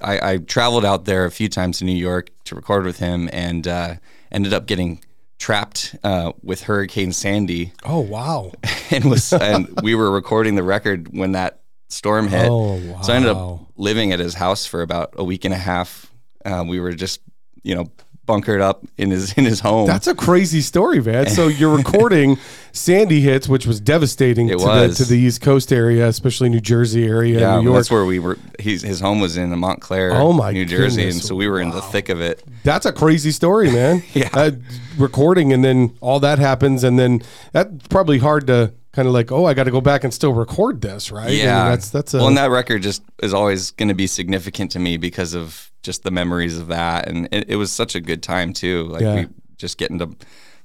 I, 0.00 0.32
I, 0.32 0.36
traveled 0.38 0.84
out 0.84 1.04
there 1.04 1.24
a 1.24 1.30
few 1.30 1.48
times 1.48 1.78
to 1.78 1.84
New 1.84 1.96
York 1.96 2.30
to 2.44 2.54
record 2.54 2.84
with 2.84 2.98
him, 2.98 3.28
and 3.32 3.66
uh, 3.66 3.96
ended 4.30 4.54
up 4.54 4.66
getting 4.66 5.02
trapped 5.38 5.96
uh, 6.04 6.32
with 6.42 6.62
Hurricane 6.62 7.12
Sandy. 7.12 7.72
Oh 7.84 8.00
wow! 8.00 8.52
and 8.90 9.10
was 9.10 9.32
and 9.32 9.68
we 9.82 9.94
were 9.94 10.10
recording 10.10 10.54
the 10.54 10.62
record 10.62 11.08
when 11.16 11.32
that 11.32 11.62
storm 11.88 12.28
hit. 12.28 12.48
Oh 12.48 12.76
wow! 12.76 13.00
So 13.02 13.12
I 13.12 13.16
ended 13.16 13.32
up 13.32 13.66
living 13.76 14.12
at 14.12 14.18
his 14.18 14.34
house 14.34 14.66
for 14.66 14.82
about 14.82 15.14
a 15.16 15.24
week 15.24 15.44
and 15.44 15.54
a 15.54 15.58
half. 15.58 16.12
Uh, 16.44 16.64
we 16.66 16.80
were 16.80 16.92
just 16.92 17.20
you 17.62 17.74
know 17.74 17.86
bunkered 18.30 18.60
up 18.60 18.86
in 18.96 19.10
his 19.10 19.32
in 19.32 19.44
his 19.44 19.58
home. 19.58 19.88
That's 19.88 20.06
a 20.06 20.14
crazy 20.14 20.60
story, 20.60 21.00
man. 21.00 21.28
So 21.30 21.48
you're 21.48 21.76
recording 21.76 22.38
Sandy 22.72 23.20
hits, 23.20 23.48
which 23.48 23.66
was 23.66 23.80
devastating 23.80 24.48
it 24.48 24.58
to, 24.58 24.64
was. 24.64 24.98
The, 24.98 25.04
to 25.04 25.10
the 25.10 25.18
East 25.18 25.40
Coast 25.40 25.72
area, 25.72 26.06
especially 26.06 26.48
New 26.48 26.60
Jersey 26.60 27.08
area. 27.08 27.40
Yeah, 27.40 27.56
New 27.58 27.64
York. 27.64 27.76
that's 27.78 27.90
where 27.90 28.04
we 28.04 28.20
were. 28.20 28.38
He's, 28.60 28.82
his 28.82 29.00
home 29.00 29.18
was 29.18 29.36
in 29.36 29.50
Montclair, 29.58 30.12
oh 30.12 30.32
my 30.32 30.52
New 30.52 30.64
Jersey, 30.64 31.08
and 31.08 31.14
so 31.14 31.34
we 31.34 31.48
were 31.48 31.56
wow. 31.56 31.62
in 31.62 31.70
the 31.70 31.82
thick 31.82 32.08
of 32.08 32.20
it. 32.20 32.44
That's 32.62 32.86
a 32.86 32.92
crazy 32.92 33.32
story, 33.32 33.72
man. 33.72 34.04
yeah, 34.14 34.28
uh, 34.32 34.52
recording 34.96 35.52
and 35.52 35.64
then 35.64 35.98
all 36.00 36.20
that 36.20 36.38
happens, 36.38 36.84
and 36.84 37.00
then 37.00 37.22
that's 37.50 37.88
probably 37.88 38.18
hard 38.18 38.46
to 38.46 38.72
kind 38.92 39.06
of 39.08 39.14
like, 39.14 39.30
oh, 39.32 39.44
I 39.46 39.54
got 39.54 39.64
to 39.64 39.70
go 39.70 39.80
back 39.80 40.04
and 40.04 40.12
still 40.12 40.32
record 40.32 40.80
this, 40.80 41.10
right? 41.12 41.30
Yeah, 41.32 41.70
that's 41.70 41.90
that's 41.90 42.14
a 42.14 42.18
well, 42.18 42.28
and 42.28 42.36
that 42.36 42.50
record 42.50 42.82
just 42.82 43.02
is 43.22 43.32
always 43.34 43.70
going 43.72 43.88
to 43.88 43.94
be 43.94 44.06
significant 44.06 44.70
to 44.72 44.78
me 44.78 44.96
because 44.96 45.34
of 45.34 45.70
just 45.82 46.02
the 46.02 46.10
memories 46.10 46.58
of 46.58 46.66
that, 46.68 47.08
and 47.08 47.28
it, 47.32 47.50
it 47.50 47.56
was 47.56 47.70
such 47.72 47.94
a 47.94 48.00
good 48.00 48.22
time 48.22 48.52
too. 48.52 48.84
Like 48.88 49.02
Yeah. 49.02 49.14
we 49.14 49.28
just 49.56 49.78
getting 49.78 49.98
to 49.98 50.10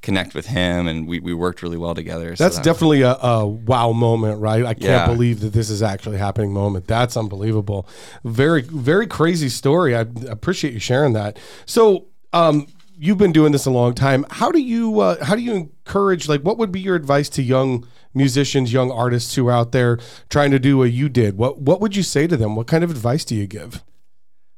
connect 0.01 0.35
with 0.35 0.45
him, 0.45 0.87
and 0.87 1.07
we, 1.07 1.19
we 1.19 1.33
worked 1.33 1.63
really 1.63 1.77
well 1.77 1.95
together. 1.95 2.35
so 2.35 2.43
That's 2.43 2.57
that- 2.57 2.63
definitely 2.65 3.01
a, 3.01 3.13
a 3.15 3.47
wow 3.47 3.91
moment, 3.91 4.39
right? 4.39 4.63
I 4.63 4.73
can't 4.75 4.83
Yeah. 4.83 5.07
believe 5.07 5.39
that 5.39 5.51
this 5.53 5.69
is 5.69 5.81
actually 5.81 6.17
happening 6.17 6.53
moment. 6.53 6.85
That's 6.87 7.17
unbelievable. 7.17 7.87
Very, 8.23 8.61
very 8.61 9.07
crazy 9.07 9.49
story. 9.49 9.95
I 9.95 10.01
appreciate 10.29 10.73
you 10.73 10.79
sharing 10.79 11.13
that. 11.13 11.37
So, 11.65 12.05
um, 12.33 12.67
you've 12.97 13.17
been 13.17 13.31
doing 13.31 13.51
this 13.51 13.65
a 13.65 13.71
long 13.71 13.93
time. 13.93 14.25
How 14.29 14.51
do 14.51 14.59
you, 14.59 14.99
uh, 14.99 15.23
how 15.23 15.35
do 15.35 15.41
you 15.41 15.53
encourage, 15.53 16.27
like, 16.27 16.41
what 16.41 16.57
would 16.57 16.71
be 16.71 16.79
your 16.79 16.95
advice 16.95 17.29
to 17.29 17.41
young 17.43 17.87
musicians, 18.13 18.71
young 18.71 18.91
artists 18.91 19.35
who 19.35 19.47
are 19.47 19.51
out 19.53 19.71
there 19.71 19.97
trying 20.29 20.51
to 20.51 20.59
do 20.59 20.77
what 20.77 20.91
you 20.91 21.09
did? 21.09 21.37
What, 21.37 21.59
what 21.59 21.81
would 21.81 21.95
you 21.95 22.03
say 22.03 22.27
to 22.27 22.37
them? 22.37 22.55
What 22.55 22.67
kind 22.67 22.83
of 22.83 22.91
advice 22.91 23.25
do 23.25 23.35
you 23.35 23.47
give? 23.47 23.83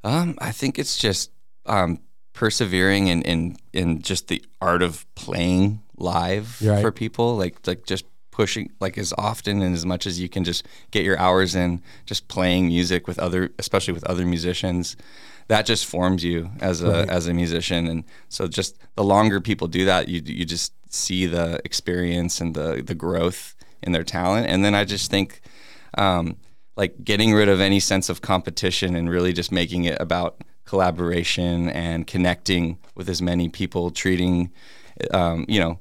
Um, 0.03 0.35
I 0.39 0.51
think 0.51 0.77
it's 0.79 0.97
just 0.97 1.31
um, 1.65 1.99
persevering 2.33 3.07
in, 3.07 3.21
in 3.23 3.57
in 3.73 4.01
just 4.01 4.27
the 4.27 4.43
art 4.61 4.81
of 4.81 5.05
playing 5.15 5.81
live 5.97 6.61
Right. 6.61 6.81
for 6.81 6.91
people. 6.91 7.35
Like 7.35 7.65
like 7.65 7.85
just 7.85 8.05
pushing 8.31 8.71
like 8.79 8.97
as 8.97 9.13
often 9.17 9.61
and 9.63 9.73
as 9.73 9.85
much 9.85 10.05
as 10.05 10.19
you 10.21 10.29
can 10.29 10.43
just 10.43 10.65
get 10.91 11.03
your 11.03 11.17
hours 11.19 11.55
in, 11.55 11.81
just 12.05 12.27
playing 12.27 12.67
music 12.67 13.07
with 13.07 13.17
other, 13.19 13.49
especially 13.57 13.93
with 13.93 14.03
other 14.05 14.25
musicians. 14.25 14.95
That 15.47 15.65
just 15.65 15.85
forms 15.85 16.23
you 16.23 16.49
as 16.59 16.81
a 16.81 16.89
Right. 16.89 17.09
as 17.09 17.27
a 17.27 17.33
musician, 17.33 17.87
and 17.87 18.03
so 18.29 18.47
just 18.47 18.77
the 18.95 19.03
longer 19.03 19.39
people 19.41 19.67
do 19.67 19.85
that, 19.85 20.07
you 20.09 20.21
you 20.25 20.45
just 20.45 20.73
see 20.89 21.25
the 21.25 21.59
experience 21.65 22.41
and 22.41 22.53
the 22.55 22.81
the 22.85 22.95
growth 22.95 23.55
in 23.83 23.91
their 23.91 24.03
talent. 24.03 24.47
And 24.47 24.63
then 24.65 24.75
I 24.75 24.83
just 24.83 25.09
think 25.09 25.41
um, 25.97 26.37
like 26.75 27.03
getting 27.03 27.33
rid 27.33 27.49
of 27.49 27.59
any 27.61 27.79
sense 27.79 28.09
of 28.09 28.21
competition 28.21 28.95
and 28.95 29.09
really 29.09 29.33
just 29.33 29.51
making 29.51 29.85
it 29.85 29.97
about 30.01 30.43
collaboration 30.65 31.69
and 31.69 32.05
connecting 32.05 32.77
with 32.95 33.09
as 33.09 33.21
many 33.21 33.49
people, 33.49 33.89
treating, 33.89 34.51
um, 35.11 35.45
you 35.47 35.59
know, 35.59 35.79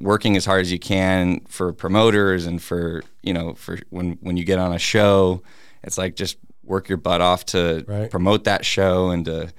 working 0.00 0.36
as 0.36 0.44
hard 0.44 0.60
as 0.62 0.72
you 0.72 0.78
can 0.78 1.40
for 1.48 1.72
promoters 1.72 2.46
and 2.46 2.60
for 2.62 3.02
you 3.22 3.32
know 3.32 3.54
for 3.54 3.78
when 3.90 4.18
when 4.22 4.36
you 4.36 4.44
get 4.44 4.58
on 4.58 4.72
a 4.72 4.78
show, 4.78 5.42
it's 5.82 5.98
like 5.98 6.16
just 6.16 6.36
work 6.66 6.88
your 6.88 6.98
butt 6.98 7.20
off 7.20 7.44
to 7.46 7.84
Right. 7.86 8.10
promote 8.10 8.44
that 8.44 8.64
show 8.64 9.10
and 9.10 9.24
to 9.26 9.52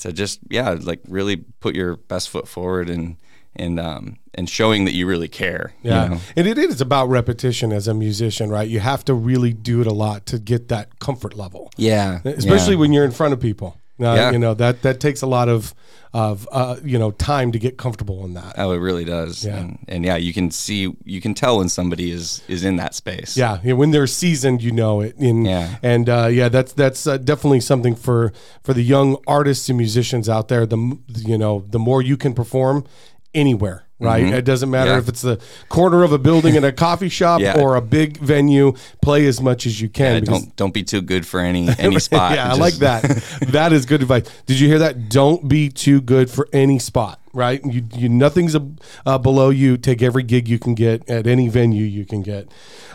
to 0.00 0.12
just 0.12 0.40
yeah 0.50 0.70
like 0.80 1.00
really 1.08 1.36
put 1.60 1.74
your 1.74 1.96
best 1.96 2.28
foot 2.28 2.48
forward 2.48 2.90
and 2.90 3.16
and 3.54 3.78
um 3.78 4.16
and 4.34 4.48
showing 4.48 4.86
that 4.86 4.92
you 4.94 5.06
really 5.06 5.28
care. 5.28 5.74
you 5.82 5.90
Yeah. 5.90 6.08
know? 6.08 6.18
And 6.36 6.46
it 6.46 6.56
is 6.56 6.80
about 6.80 7.10
repetition 7.10 7.70
as 7.70 7.86
a 7.86 7.92
musician, 7.92 8.48
right? 8.48 8.66
You 8.68 8.80
have 8.80 9.04
to 9.04 9.12
really 9.14 9.52
do 9.52 9.82
it 9.82 9.86
a 9.86 9.92
lot 9.92 10.24
to 10.26 10.38
get 10.38 10.68
that 10.68 10.98
comfort 11.00 11.36
level. 11.36 11.70
Yeah. 11.76 12.20
especially 12.24 12.74
yeah. 12.74 12.80
when 12.80 12.92
you're 12.94 13.04
in 13.04 13.10
front 13.10 13.34
of 13.34 13.40
people. 13.40 13.76
Uh, 14.04 14.14
Yeah. 14.14 14.30
You 14.32 14.38
know 14.38 14.54
that 14.54 14.82
that 14.82 15.00
takes 15.00 15.22
a 15.22 15.26
lot 15.26 15.48
of 15.48 15.74
of 16.14 16.46
uh, 16.52 16.76
you 16.84 16.98
know 16.98 17.10
time 17.12 17.52
to 17.52 17.58
get 17.58 17.78
comfortable 17.78 18.22
in 18.26 18.34
that. 18.34 18.54
Oh, 18.58 18.72
it 18.72 18.76
really 18.78 19.04
does. 19.06 19.44
Yeah. 19.46 19.56
And, 19.56 19.78
and 19.88 20.04
yeah, 20.04 20.16
you 20.16 20.34
can 20.34 20.50
see, 20.50 20.92
you 21.04 21.20
can 21.22 21.32
tell 21.32 21.58
when 21.58 21.68
somebody 21.70 22.10
is 22.10 22.42
is 22.48 22.64
in 22.64 22.76
that 22.76 22.94
space. 22.94 23.34
Yeah, 23.36 23.60
yeah, 23.64 23.72
when 23.72 23.92
they're 23.92 24.06
seasoned, 24.06 24.62
you 24.62 24.72
know 24.72 25.00
it. 25.00 25.16
And, 25.16 25.46
Yeah. 25.46 25.76
and 25.82 26.08
uh, 26.08 26.28
yeah, 26.30 26.50
that's 26.50 26.72
that's 26.74 27.06
uh, 27.06 27.16
definitely 27.16 27.60
something 27.60 27.94
for 27.96 28.32
for 28.62 28.74
the 28.74 28.82
young 28.84 29.16
artists 29.26 29.68
and 29.70 29.78
musicians 29.78 30.28
out 30.28 30.48
there. 30.48 30.66
The 30.66 30.98
you 31.16 31.38
know 31.38 31.64
the 31.70 31.78
more 31.78 32.02
you 32.02 32.16
can 32.18 32.34
perform 32.34 32.84
anywhere, 33.34 33.86
right? 34.02 34.24
It 34.34 34.44
doesn't 34.44 34.70
matter 34.70 34.90
Mm-hmm. 34.90 34.94
Yeah. 34.96 34.98
if 35.02 35.08
it's 35.08 35.22
the 35.22 35.40
corner 35.68 36.02
of 36.02 36.12
a 36.12 36.18
building 36.18 36.54
in 36.54 36.64
a 36.64 36.72
coffee 36.72 37.08
shop 37.20 37.40
Yeah. 37.40 37.60
or 37.60 37.76
a 37.76 37.80
big 37.82 38.18
venue. 38.18 38.74
Play 39.00 39.26
as 39.26 39.40
much 39.40 39.66
as 39.66 39.80
you 39.80 39.88
can. 39.88 40.14
Yeah, 40.14 40.20
don't 40.20 40.56
don't 40.56 40.74
be 40.74 40.82
too 40.82 41.02
good 41.02 41.26
for 41.26 41.40
any 41.40 41.68
any 41.78 41.98
spot. 41.98 42.34
yeah, 42.34 42.52
I 42.52 42.54
like 42.56 42.74
that. 42.76 43.02
that 43.48 43.72
is 43.72 43.86
good 43.86 44.02
advice. 44.02 44.24
Did 44.46 44.58
you 44.60 44.68
hear 44.68 44.78
that? 44.80 45.08
Don't 45.08 45.48
be 45.48 45.68
too 45.68 46.00
good 46.00 46.30
for 46.30 46.48
any 46.52 46.78
spot. 46.78 47.18
Right? 47.34 47.64
You, 47.64 47.82
you 47.96 48.08
nothing's 48.10 48.54
a, 48.54 48.66
uh, 49.06 49.16
below 49.16 49.48
you. 49.48 49.78
Take 49.78 50.02
every 50.02 50.22
gig 50.22 50.48
you 50.48 50.58
can 50.58 50.74
get 50.74 51.08
at 51.08 51.26
any 51.26 51.48
venue 51.48 51.84
you 51.84 52.04
can 52.04 52.20
get. 52.22 52.48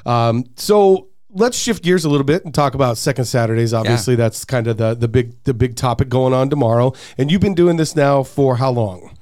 Um, 0.05 0.45
so 0.55 1.07
let's 1.31 1.57
shift 1.57 1.83
gears 1.83 2.05
a 2.05 2.09
little 2.09 2.23
bit 2.23 2.45
and 2.45 2.53
talk 2.53 2.75
about 2.75 2.97
second 2.99 3.25
Saturdays. 3.25 3.73
Obviously, 3.73 4.15
that's 4.15 4.45
kind 4.45 4.67
of 4.67 4.77
the 4.77 4.93
the 4.93 5.07
big 5.07 5.41
the 5.45 5.55
big 5.55 5.75
topic 5.75 6.09
going 6.09 6.33
on 6.33 6.49
tomorrow. 6.51 6.93
And 7.17 7.31
you've 7.31 7.41
been 7.41 7.55
doing 7.55 7.77
this 7.77 7.95
now 7.95 8.21
for 8.21 8.57
how 8.57 8.69
long? 8.69 9.16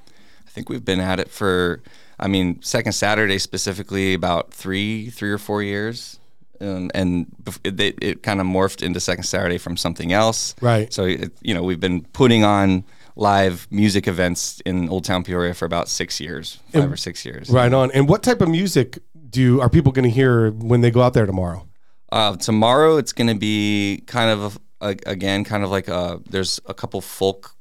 I 0.55 0.57
think 0.57 0.69
we've 0.69 0.85
been 0.85 1.01
at 1.01 1.19
it 1.19 1.29
for, 1.29 1.83
I 2.17 2.29
mean, 2.29 2.61
second 2.61 2.93
Saturday 2.93 3.39
specifically 3.39 4.13
about 4.13 4.53
three 4.53 5.09
three 5.09 5.29
or 5.31 5.37
four 5.37 5.61
years. 5.61 6.17
Um, 6.61 6.89
and 6.93 7.27
it, 7.65 7.77
it, 7.81 7.95
it 8.01 8.23
kind 8.23 8.39
of 8.39 8.47
morphed 8.47 8.81
into 8.81 9.01
second 9.01 9.25
Saturday 9.25 9.57
from 9.57 9.75
something 9.75 10.13
else. 10.13 10.55
Right. 10.61 10.93
So 10.93 11.03
it, 11.03 11.33
you 11.41 11.53
know 11.53 11.61
we've 11.61 11.81
been 11.81 12.05
putting 12.13 12.45
on 12.45 12.85
live 13.17 13.67
music 13.69 14.07
events 14.07 14.61
in 14.65 14.87
Old 14.87 15.03
Town 15.03 15.25
Peoria 15.25 15.53
for 15.53 15.65
about 15.65 15.89
six 15.89 16.21
years, 16.21 16.61
five 16.71 16.89
or 16.89 16.95
six 16.95 17.25
years. 17.25 17.49
Right 17.49 17.73
on. 17.73 17.91
And 17.91 18.07
what 18.07 18.23
type 18.23 18.39
of 18.39 18.47
music 18.47 18.99
do 19.29 19.59
are 19.59 19.69
people 19.69 19.91
going 19.91 20.03
to 20.03 20.09
hear 20.09 20.51
when 20.51 20.79
they 20.79 20.91
go 20.91 21.01
out 21.01 21.13
there 21.13 21.25
tomorrow? 21.25 21.67
Uh, 22.13 22.37
tomorrow 22.37 22.95
it's 22.95 23.11
going 23.11 23.27
to 23.27 23.35
be 23.35 24.03
kind 24.07 24.29
of 24.29 24.57
a, 24.79 24.95
again 25.05 25.43
kind 25.43 25.65
of 25.65 25.69
like 25.69 25.89
a 25.89 26.21
there's 26.29 26.61
a 26.65 26.73
couple 26.73 27.01
folk 27.01 27.54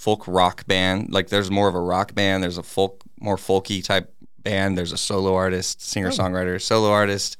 folk 0.00 0.26
rock 0.26 0.66
band 0.66 1.12
like 1.12 1.28
there's 1.28 1.50
more 1.50 1.68
of 1.68 1.74
a 1.74 1.80
rock 1.80 2.14
band 2.14 2.42
there's 2.42 2.56
a 2.58 2.62
folk 2.62 3.02
more 3.20 3.36
folky 3.36 3.84
type 3.84 4.14
band 4.42 4.78
there's 4.78 4.92
a 4.92 4.96
solo 4.96 5.34
artist 5.34 5.82
singer 5.82 6.08
songwriter 6.10 6.58
solo 6.60 6.90
artist 6.90 7.36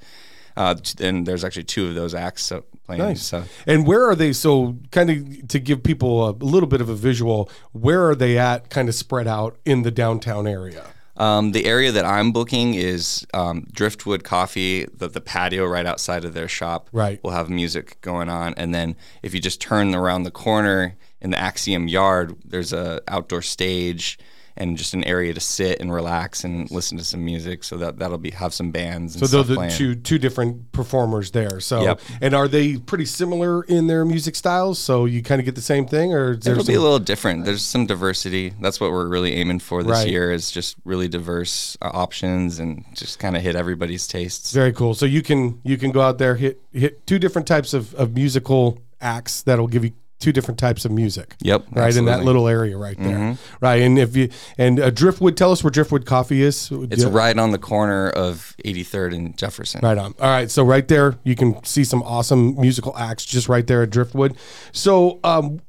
uh, 0.59 0.75
and 1.01 1.27
there's 1.27 1.43
actually 1.43 1.65
two 1.65 1.89
of 1.89 1.95
those 1.95 2.15
acts 2.15 2.43
so 2.45 2.65
playing 2.97 3.03
Nice. 3.03 3.23
so 3.23 3.45
And 3.67 3.87
where 3.87 4.05
are 4.09 4.15
they? 4.15 4.33
So, 4.33 4.77
kind 4.91 5.11
of 5.11 5.49
to 5.49 5.59
give 5.59 5.83
people 5.83 6.29
a 6.29 6.33
little 6.33 6.69
bit 6.69 6.81
of 6.81 6.89
a 6.89 6.95
visual, 6.95 7.49
where 7.73 8.09
are 8.09 8.15
they 8.15 8.37
at, 8.37 8.69
kind 8.69 8.89
of 8.89 8.95
spread 8.95 9.29
out 9.29 9.57
in 9.65 9.83
the 9.83 9.91
downtown 9.91 10.47
area? 10.47 10.85
Um, 11.17 11.53
the 11.53 11.67
area 11.67 11.93
that 11.93 12.05
I'm 12.05 12.33
booking 12.33 12.75
is 12.75 13.27
um, 13.35 13.67
Driftwood 13.73 14.25
Coffee, 14.25 14.87
the, 14.87 15.07
the 15.07 15.21
patio 15.21 15.67
right 15.67 15.85
outside 15.87 16.25
of 16.25 16.35
their 16.35 16.49
shop. 16.49 16.89
Right. 16.93 17.21
We'll 17.23 17.35
have 17.35 17.51
music 17.51 18.01
going 18.01 18.29
on, 18.29 18.55
and 18.57 18.75
then 18.75 18.97
if 19.23 19.35
you 19.35 19.41
just 19.41 19.61
turn 19.61 19.95
around 19.95 20.23
the 20.25 20.31
corner 20.31 20.97
in 21.21 21.31
the 21.31 21.39
Axiom 21.39 21.89
Yard, 21.89 22.35
there's 22.45 22.73
a 22.73 23.01
outdoor 23.09 23.43
stage 23.43 24.19
and 24.57 24.77
just 24.77 24.93
an 24.95 25.05
area 25.05 25.33
to 25.33 25.41
sit 25.41 25.81
and 25.81 25.91
relax 25.93 26.45
and 26.45 26.71
listen 26.71 26.99
to 26.99 27.05
some 27.05 27.25
music. 27.25 27.63
So 27.65 27.79
that 27.79 27.99
that'll 27.99 28.19
be 28.19 28.31
have 28.33 28.53
some 28.53 28.73
bands. 28.73 29.15
And 29.15 29.27
So 29.27 29.43
those 29.43 29.57
are 29.57 29.71
two 29.71 29.95
two 29.95 30.19
different 30.19 30.73
performers 30.73 31.31
there. 31.31 31.61
So, 31.61 31.83
Yep. 31.83 32.01
and 32.21 32.35
are 32.35 32.49
they 32.49 32.77
pretty 32.77 33.07
similar 33.07 33.63
in 33.63 33.87
their 33.87 34.05
music 34.05 34.35
styles? 34.35 34.79
So 34.79 35.05
you 35.07 35.23
kind 35.23 35.41
of 35.41 35.45
get 35.45 35.55
the 35.55 35.63
same 35.63 35.87
thing, 35.87 36.13
or 36.13 36.33
is 36.33 36.41
there 36.41 36.55
It'll 36.55 36.67
be 36.67 36.75
a 36.75 36.81
little 36.81 36.99
different. 36.99 37.45
There's 37.45 37.63
some 37.63 37.87
diversity. 37.87 38.53
That's 38.61 38.81
what 38.81 38.91
we're 38.91 39.07
really 39.09 39.35
aiming 39.35 39.61
for 39.61 39.83
this 39.83 39.93
Right. 39.93 40.09
year. 40.09 40.33
Is 40.33 40.51
just 40.51 40.77
really 40.85 41.09
diverse 41.09 41.79
uh, 41.81 41.91
options 41.95 42.59
and 42.59 42.85
just 42.95 43.19
kind 43.19 43.37
of 43.37 43.43
hit 43.43 43.55
everybody's 43.57 44.07
tastes. 44.07 44.53
very 44.53 44.73
cool? 44.73 44.95
So 44.95 45.07
you 45.07 45.23
can 45.23 45.61
you 45.65 45.79
can 45.79 45.91
go 45.93 46.01
out 46.03 46.19
there 46.19 46.35
hit 46.35 46.61
hit 46.73 47.07
two 47.07 47.19
different 47.21 47.47
types 47.47 47.73
of, 47.73 47.95
of 47.95 48.15
musical 48.15 48.79
acts 49.01 49.41
that'll 49.43 49.69
give 49.69 49.85
you 49.85 49.93
two 50.21 50.33
different 50.33 50.59
types 50.59 50.85
of 50.85 50.93
music. 50.93 51.35
Yep. 51.41 51.67
Right 51.73 51.97
in 51.97 52.05
that. 52.05 52.19
Mm-hmm. 52.19 52.27
little 52.27 52.47
area 52.49 52.77
right 52.77 52.97
there, 52.99 53.37
right? 53.61 53.83
And 53.83 53.99
if 53.99 54.15
you 54.17 54.29
and 54.59 54.79
uh, 54.79 54.91
Driftwood, 54.91 55.37
tell 55.37 55.51
us 55.51 55.65
where 55.65 55.71
Driftwood 55.71 56.07
Coffee 56.07 56.43
is. 56.43 56.71
It's 56.71 57.03
Yeah. 57.03 57.09
right 57.11 57.37
on 57.39 57.51
the 57.51 57.59
corner 57.59 58.11
of 58.11 58.55
83rd 58.65 59.15
and 59.15 59.37
Jefferson. 59.39 59.81
Right 59.83 59.99
on. 59.99 60.15
All 60.21 60.29
right. 60.31 60.51
So 60.51 60.63
right 60.63 60.87
there, 60.87 61.19
you 61.25 61.35
can 61.35 61.63
see 61.65 61.83
some 61.85 62.03
awesome 62.03 62.55
musical 62.61 62.97
acts 62.97 63.25
just 63.25 63.49
right 63.49 63.67
there 63.67 63.83
at 63.83 63.91
Driftwood. 63.91 64.37
So, 64.73 65.19
um, 65.25 65.61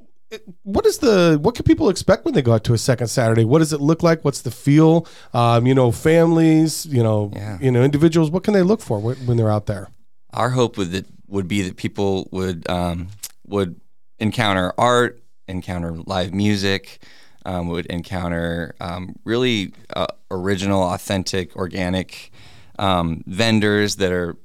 what 0.64 0.86
is 0.86 1.00
the 1.00 1.38
what 1.42 1.56
can 1.56 1.64
people 1.66 1.90
expect 1.90 2.24
when 2.24 2.34
they 2.34 2.42
go 2.42 2.54
out 2.54 2.64
to 2.66 2.74
a 2.74 2.78
second 2.78 3.08
Saturday? 3.08 3.44
What 3.44 3.60
does 3.60 3.74
it 3.74 3.82
look 3.82 4.02
like? 4.04 4.24
What's 4.24 4.42
the 4.42 4.52
feel? 4.52 5.06
Um, 5.34 5.66
you 5.68 5.76
know, 5.76 5.92
families, 5.92 6.86
you 6.86 7.04
know, 7.04 7.32
Yeah. 7.36 7.58
you 7.62 7.70
know, 7.72 7.84
individuals. 7.84 8.32
What 8.32 8.44
can 8.44 8.54
they 8.54 8.62
look 8.64 8.82
for 8.82 9.00
when 9.00 9.36
they're 9.38 9.52
out 9.52 9.66
there? 9.66 9.90
Our 10.34 10.52
hope 10.52 10.78
would 10.78 10.92
that 10.92 11.06
would 11.28 11.48
be 11.50 11.62
that 11.64 11.76
people 11.76 12.30
would 12.32 12.70
um, 12.70 13.08
would 13.48 13.80
encounter 14.22 14.72
art, 14.78 15.22
encounter 15.48 15.92
live 16.06 16.34
music, 16.34 17.04
um, 17.46 17.68
would 17.68 17.88
encounter 17.88 18.76
um, 18.80 19.16
really 19.26 19.74
uh, 19.96 20.08
original, 20.30 20.82
authentic, 20.84 21.56
organic 21.58 22.32
um, 22.80 23.24
vendors 23.28 23.98
that 23.98 24.14
are 24.14 24.38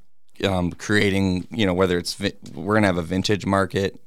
um, 0.43 0.71
creating. 0.73 1.47
You 1.51 1.65
know, 1.65 1.73
whether 1.73 1.97
it's 1.97 2.15
vi- 2.15 2.33
we're 2.53 2.73
gonna 2.73 2.87
have 2.87 2.97
a 2.97 3.03
vintage 3.03 3.45
market. 3.45 4.01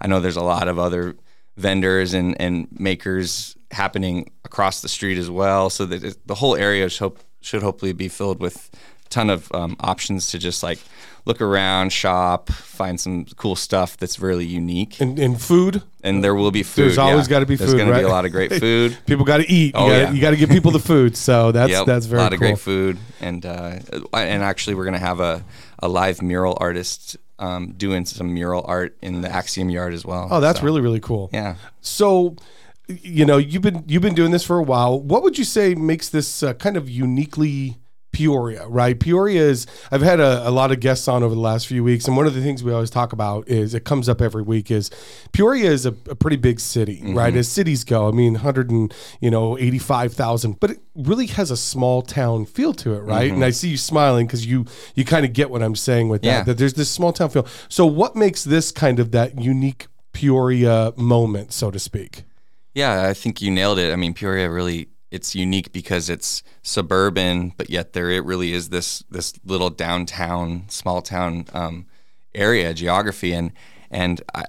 I 0.00 0.08
know 0.08 0.18
there's 0.18 0.36
a 0.36 0.42
lot 0.42 0.66
of 0.66 0.78
other 0.78 1.14
vendors 1.56 2.14
and, 2.14 2.40
and 2.40 2.66
makers 2.72 3.56
happening 3.70 4.30
across 4.44 4.80
the 4.80 4.88
street 4.88 5.18
as 5.18 5.30
well. 5.30 5.70
So 5.70 5.84
the 5.86 6.34
whole 6.34 6.56
area 6.56 6.88
should, 6.88 7.12
should 7.40 7.62
hopefully 7.62 7.92
be 7.92 8.08
filled 8.08 8.40
with 8.40 8.70
a 9.06 9.08
ton 9.10 9.30
of 9.30 9.52
um, 9.52 9.76
options 9.80 10.28
to 10.28 10.38
just 10.38 10.62
like 10.62 10.78
look 11.24 11.40
around, 11.40 11.92
shop, 11.92 12.48
find 12.50 12.98
some 13.00 13.24
cool 13.36 13.56
stuff 13.56 13.96
that's 13.96 14.18
really 14.20 14.44
unique. 14.46 15.00
And, 15.00 15.18
and 15.18 15.40
food. 15.40 15.82
And 16.02 16.24
there 16.24 16.34
will 16.34 16.50
be 16.50 16.62
food. 16.62 16.82
There's 16.84 16.98
always 16.98 17.26
yeah. 17.26 17.30
got 17.30 17.40
to 17.40 17.46
be 17.46 17.56
There's 17.56 17.70
food, 17.70 17.78
There's 17.78 17.88
gonna 17.88 17.98
be 17.98 18.04
a 18.04 18.08
lot 18.08 18.24
of 18.24 18.32
great 18.32 18.52
food. 18.60 18.96
people 19.06 19.24
got 19.24 19.38
to 19.38 19.50
eat. 19.50 19.74
You 19.74 19.80
Oh, 19.80 19.88
gotta, 19.88 20.02
yeah. 20.04 20.10
You 20.12 20.20
got 20.20 20.30
to 20.30 20.36
give 20.36 20.48
people 20.50 20.70
the 20.70 20.78
food. 20.78 21.16
So 21.16 21.52
that's 21.58 21.70
Yep, 21.70 21.86
that's 21.86 22.06
very 22.06 22.20
a 22.20 22.24
lot 22.24 22.32
of 22.32 22.38
cool. 22.40 22.48
great 22.48 22.58
food, 22.58 22.98
and 23.20 23.44
uh, 23.44 23.78
and 24.14 24.42
actually 24.42 24.74
we're 24.76 24.84
gonna 24.86 24.98
have 24.98 25.20
a, 25.20 25.44
a 25.80 25.88
live 25.88 26.22
mural 26.22 26.56
artist 26.60 27.16
um, 27.38 27.72
doing 27.72 28.04
some 28.06 28.32
mural 28.32 28.64
art 28.66 28.96
in 29.02 29.20
the 29.22 29.28
Axiom 29.30 29.68
Yard 29.70 29.92
as 29.94 30.04
well. 30.04 30.28
Oh, 30.30 30.40
that's 30.40 30.60
So, 30.60 30.64
really 30.64 30.80
really 30.80 31.00
cool. 31.00 31.28
yeah. 31.32 31.56
So, 31.80 32.36
you 32.88 33.24
know, 33.26 33.36
you've 33.36 33.62
been 33.62 33.84
you've 33.86 34.02
been 34.02 34.14
doing 34.14 34.30
this 34.30 34.44
for 34.44 34.58
a 34.58 34.62
while. 34.62 34.98
What 35.00 35.22
would 35.22 35.36
you 35.38 35.44
say 35.44 35.74
makes 35.74 36.08
this 36.08 36.42
uh, 36.42 36.54
kind 36.54 36.76
of 36.76 36.88
uniquely 36.88 37.76
Peoria? 38.12 38.66
Right, 38.66 38.98
Peoria 38.98 39.42
is. 39.42 39.66
I've 39.90 40.02
had 40.02 40.20
a, 40.20 40.48
a 40.48 40.50
lot 40.50 40.72
of 40.72 40.80
guests 40.80 41.08
on 41.08 41.22
over 41.22 41.34
the 41.34 41.40
last 41.40 41.66
few 41.66 41.84
weeks, 41.84 42.06
and 42.06 42.16
one 42.16 42.26
of 42.26 42.34
the 42.34 42.42
things 42.42 42.62
we 42.62 42.72
always 42.72 42.90
talk 42.90 43.12
about 43.12 43.48
is 43.48 43.74
it 43.74 43.84
comes 43.84 44.08
up 44.08 44.20
every 44.20 44.42
week 44.42 44.70
is 44.70 44.90
Peoria 45.32 45.70
is 45.70 45.86
a, 45.86 45.94
a 46.08 46.14
pretty 46.14 46.36
big 46.36 46.60
city, 46.60 46.98
mm-hmm. 46.98 47.16
right? 47.16 47.34
As 47.34 47.48
cities 47.48 47.84
go, 47.84 48.08
I 48.08 48.12
mean, 48.12 48.36
hundred 48.36 48.70
and 48.70 48.92
you 49.20 49.30
know 49.30 49.58
eighty 49.58 49.78
five 49.78 50.12
thousand, 50.12 50.60
but 50.60 50.70
it 50.70 50.80
really 50.94 51.26
has 51.26 51.50
a 51.50 51.56
small 51.56 52.02
town 52.02 52.46
feel 52.46 52.74
to 52.74 52.94
it, 52.94 53.00
right? 53.00 53.24
And 53.24 53.34
mm-hmm. 53.34 53.44
I 53.44 53.50
see 53.50 53.68
you 53.68 53.76
smiling 53.76 54.26
because 54.26 54.46
you 54.46 54.66
you 54.94 55.04
kind 55.04 55.24
of 55.24 55.32
get 55.32 55.50
what 55.50 55.62
I'm 55.62 55.76
saying 55.76 56.08
with 56.08 56.22
that. 56.22 56.28
Yeah. 56.28 56.42
That 56.42 56.58
there's 56.58 56.74
this 56.74 56.90
small 56.90 57.12
town 57.12 57.30
feel. 57.30 57.46
So, 57.68 57.86
what 57.86 58.16
makes 58.16 58.44
this 58.44 58.72
kind 58.72 58.98
of 58.98 59.12
that 59.12 59.40
unique 59.40 59.86
Peoria 60.12 60.92
moment, 60.96 61.52
so 61.52 61.70
to 61.70 61.78
speak? 61.78 62.24
Yeah, 62.74 63.08
I 63.08 63.14
think 63.14 63.42
you 63.42 63.50
nailed 63.50 63.78
it. 63.78 63.92
I 63.92 63.96
mean, 63.96 64.14
Peoria 64.14 64.50
really 64.50 64.88
it's 65.10 65.34
unique 65.34 65.72
because 65.72 66.08
it's 66.08 66.42
suburban, 66.62 67.52
but 67.56 67.68
yet 67.70 67.92
there 67.92 68.10
it 68.10 68.24
really 68.24 68.52
is 68.52 68.68
this 68.68 69.02
this 69.10 69.32
little 69.44 69.70
downtown, 69.70 70.64
small 70.68 71.02
town 71.02 71.46
um, 71.52 71.86
area 72.34 72.72
geography, 72.74 73.32
and 73.32 73.52
and 73.90 74.22
I, 74.34 74.44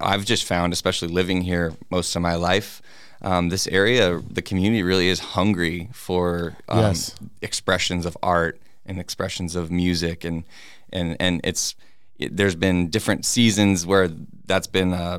I've 0.00 0.24
just 0.24 0.44
found, 0.44 0.72
especially 0.72 1.08
living 1.08 1.42
here 1.42 1.72
most 1.90 2.14
of 2.14 2.22
my 2.22 2.34
life, 2.36 2.80
um, 3.22 3.48
this 3.48 3.66
area, 3.66 4.20
the 4.30 4.42
community 4.42 4.82
really 4.82 5.08
is 5.08 5.20
hungry 5.20 5.88
for 5.92 6.56
um, 6.68 6.78
Yes. 6.80 7.14
expressions 7.42 8.06
of 8.06 8.16
art 8.22 8.60
and 8.86 8.98
expressions 9.00 9.56
of 9.56 9.70
music, 9.70 10.24
and 10.24 10.44
and 10.92 11.16
and 11.20 11.40
it's 11.44 11.74
it, 12.18 12.36
there's 12.36 12.54
been 12.56 12.88
different 12.90 13.24
seasons 13.24 13.84
where 13.84 14.08
that's 14.46 14.66
been. 14.68 14.92
Uh, 14.92 15.18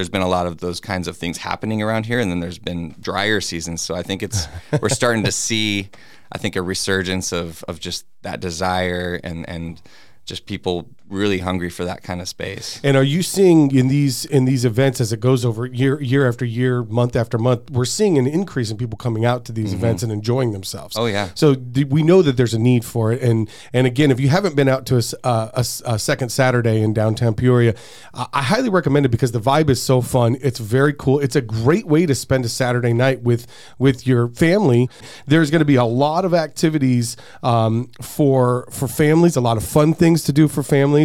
there's 0.00 0.08
been 0.08 0.22
a 0.22 0.28
lot 0.28 0.46
of 0.46 0.60
those 0.60 0.80
kinds 0.80 1.08
of 1.08 1.16
things 1.18 1.36
happening 1.36 1.82
around 1.82 2.06
here, 2.06 2.20
and 2.20 2.30
then 2.30 2.40
there's 2.40 2.58
been 2.58 2.94
drier 2.98 3.38
seasons. 3.42 3.82
So 3.82 3.94
I 3.94 4.02
think 4.02 4.22
it's 4.22 4.48
we're 4.80 4.88
starting 4.88 5.24
to 5.24 5.32
see, 5.32 5.90
I 6.32 6.38
think, 6.38 6.56
a 6.56 6.62
resurgence 6.62 7.32
of 7.32 7.62
of 7.68 7.80
just 7.80 8.06
that 8.22 8.40
desire 8.40 9.20
and 9.22 9.46
and 9.46 9.78
just 10.24 10.46
people 10.46 10.88
really 11.10 11.38
hungry 11.38 11.70
for 11.70 11.84
that 11.84 12.02
kind 12.02 12.20
of 12.20 12.28
space. 12.28 12.80
And 12.82 12.96
are 12.96 13.02
you 13.02 13.22
seeing 13.22 13.74
in 13.74 13.88
these 13.88 14.24
in 14.24 14.44
these 14.44 14.64
events 14.64 15.00
as 15.00 15.12
it 15.12 15.20
goes 15.20 15.44
over 15.44 15.66
year 15.66 16.00
year 16.00 16.28
after 16.28 16.44
year, 16.44 16.82
month 16.84 17.16
after 17.16 17.38
month, 17.38 17.70
we're 17.70 17.84
seeing 17.84 18.18
an 18.18 18.26
increase 18.26 18.70
in 18.70 18.76
people 18.76 18.96
coming 18.96 19.24
out 19.24 19.44
to 19.46 19.52
these 19.52 19.72
events 19.72 20.02
and 20.02 20.12
enjoying 20.12 20.52
themselves. 20.52 20.94
Mm-hmm. 20.96 21.04
Oh, 21.04 21.06
yeah. 21.06 21.28
So 21.34 21.54
th- 21.54 21.88
we 21.88 22.02
know 22.02 22.22
that 22.22 22.36
there's 22.36 22.54
a 22.54 22.58
need 22.58 22.84
for 22.84 23.12
it. 23.12 23.22
And 23.22 23.48
and 23.72 23.86
again, 23.86 24.10
if 24.10 24.20
you 24.20 24.28
haven't 24.28 24.56
been 24.56 24.68
out 24.68 24.86
to 24.86 24.96
a, 24.96 25.26
uh, 25.26 25.50
a 25.54 25.94
a 25.94 25.98
second 25.98 26.30
Saturday 26.30 26.80
in 26.80 26.94
downtown 26.94 27.34
Peoria, 27.34 27.74
I 28.14 28.40
I 28.40 28.42
highly 28.44 28.70
recommend 28.70 29.04
it 29.06 29.10
because 29.10 29.32
the 29.32 29.40
vibe 29.40 29.68
is 29.70 29.82
so 29.82 30.00
fun. 30.00 30.36
It's 30.40 30.58
very 30.58 30.94
cool. 30.94 31.20
It's 31.20 31.36
a 31.36 31.42
great 31.42 31.86
way 31.86 32.06
to 32.06 32.14
spend 32.14 32.44
a 32.44 32.48
Saturday 32.48 32.94
night 32.94 33.22
with 33.22 33.46
with 33.78 34.06
your 34.06 34.28
family. 34.28 34.88
There's 35.26 35.50
going 35.50 35.60
to 35.60 35.66
be 35.66 35.74
a 35.74 35.84
lot 35.84 36.24
of 36.24 36.32
activities 36.32 37.16
um, 37.42 37.90
for 38.00 38.66
for 38.70 38.88
families, 38.88 39.36
a 39.36 39.40
lot 39.40 39.56
of 39.56 39.64
fun 39.64 39.94
things 39.94 40.24
to 40.24 40.32
do 40.32 40.48
for 40.48 40.62
families. 40.62 40.99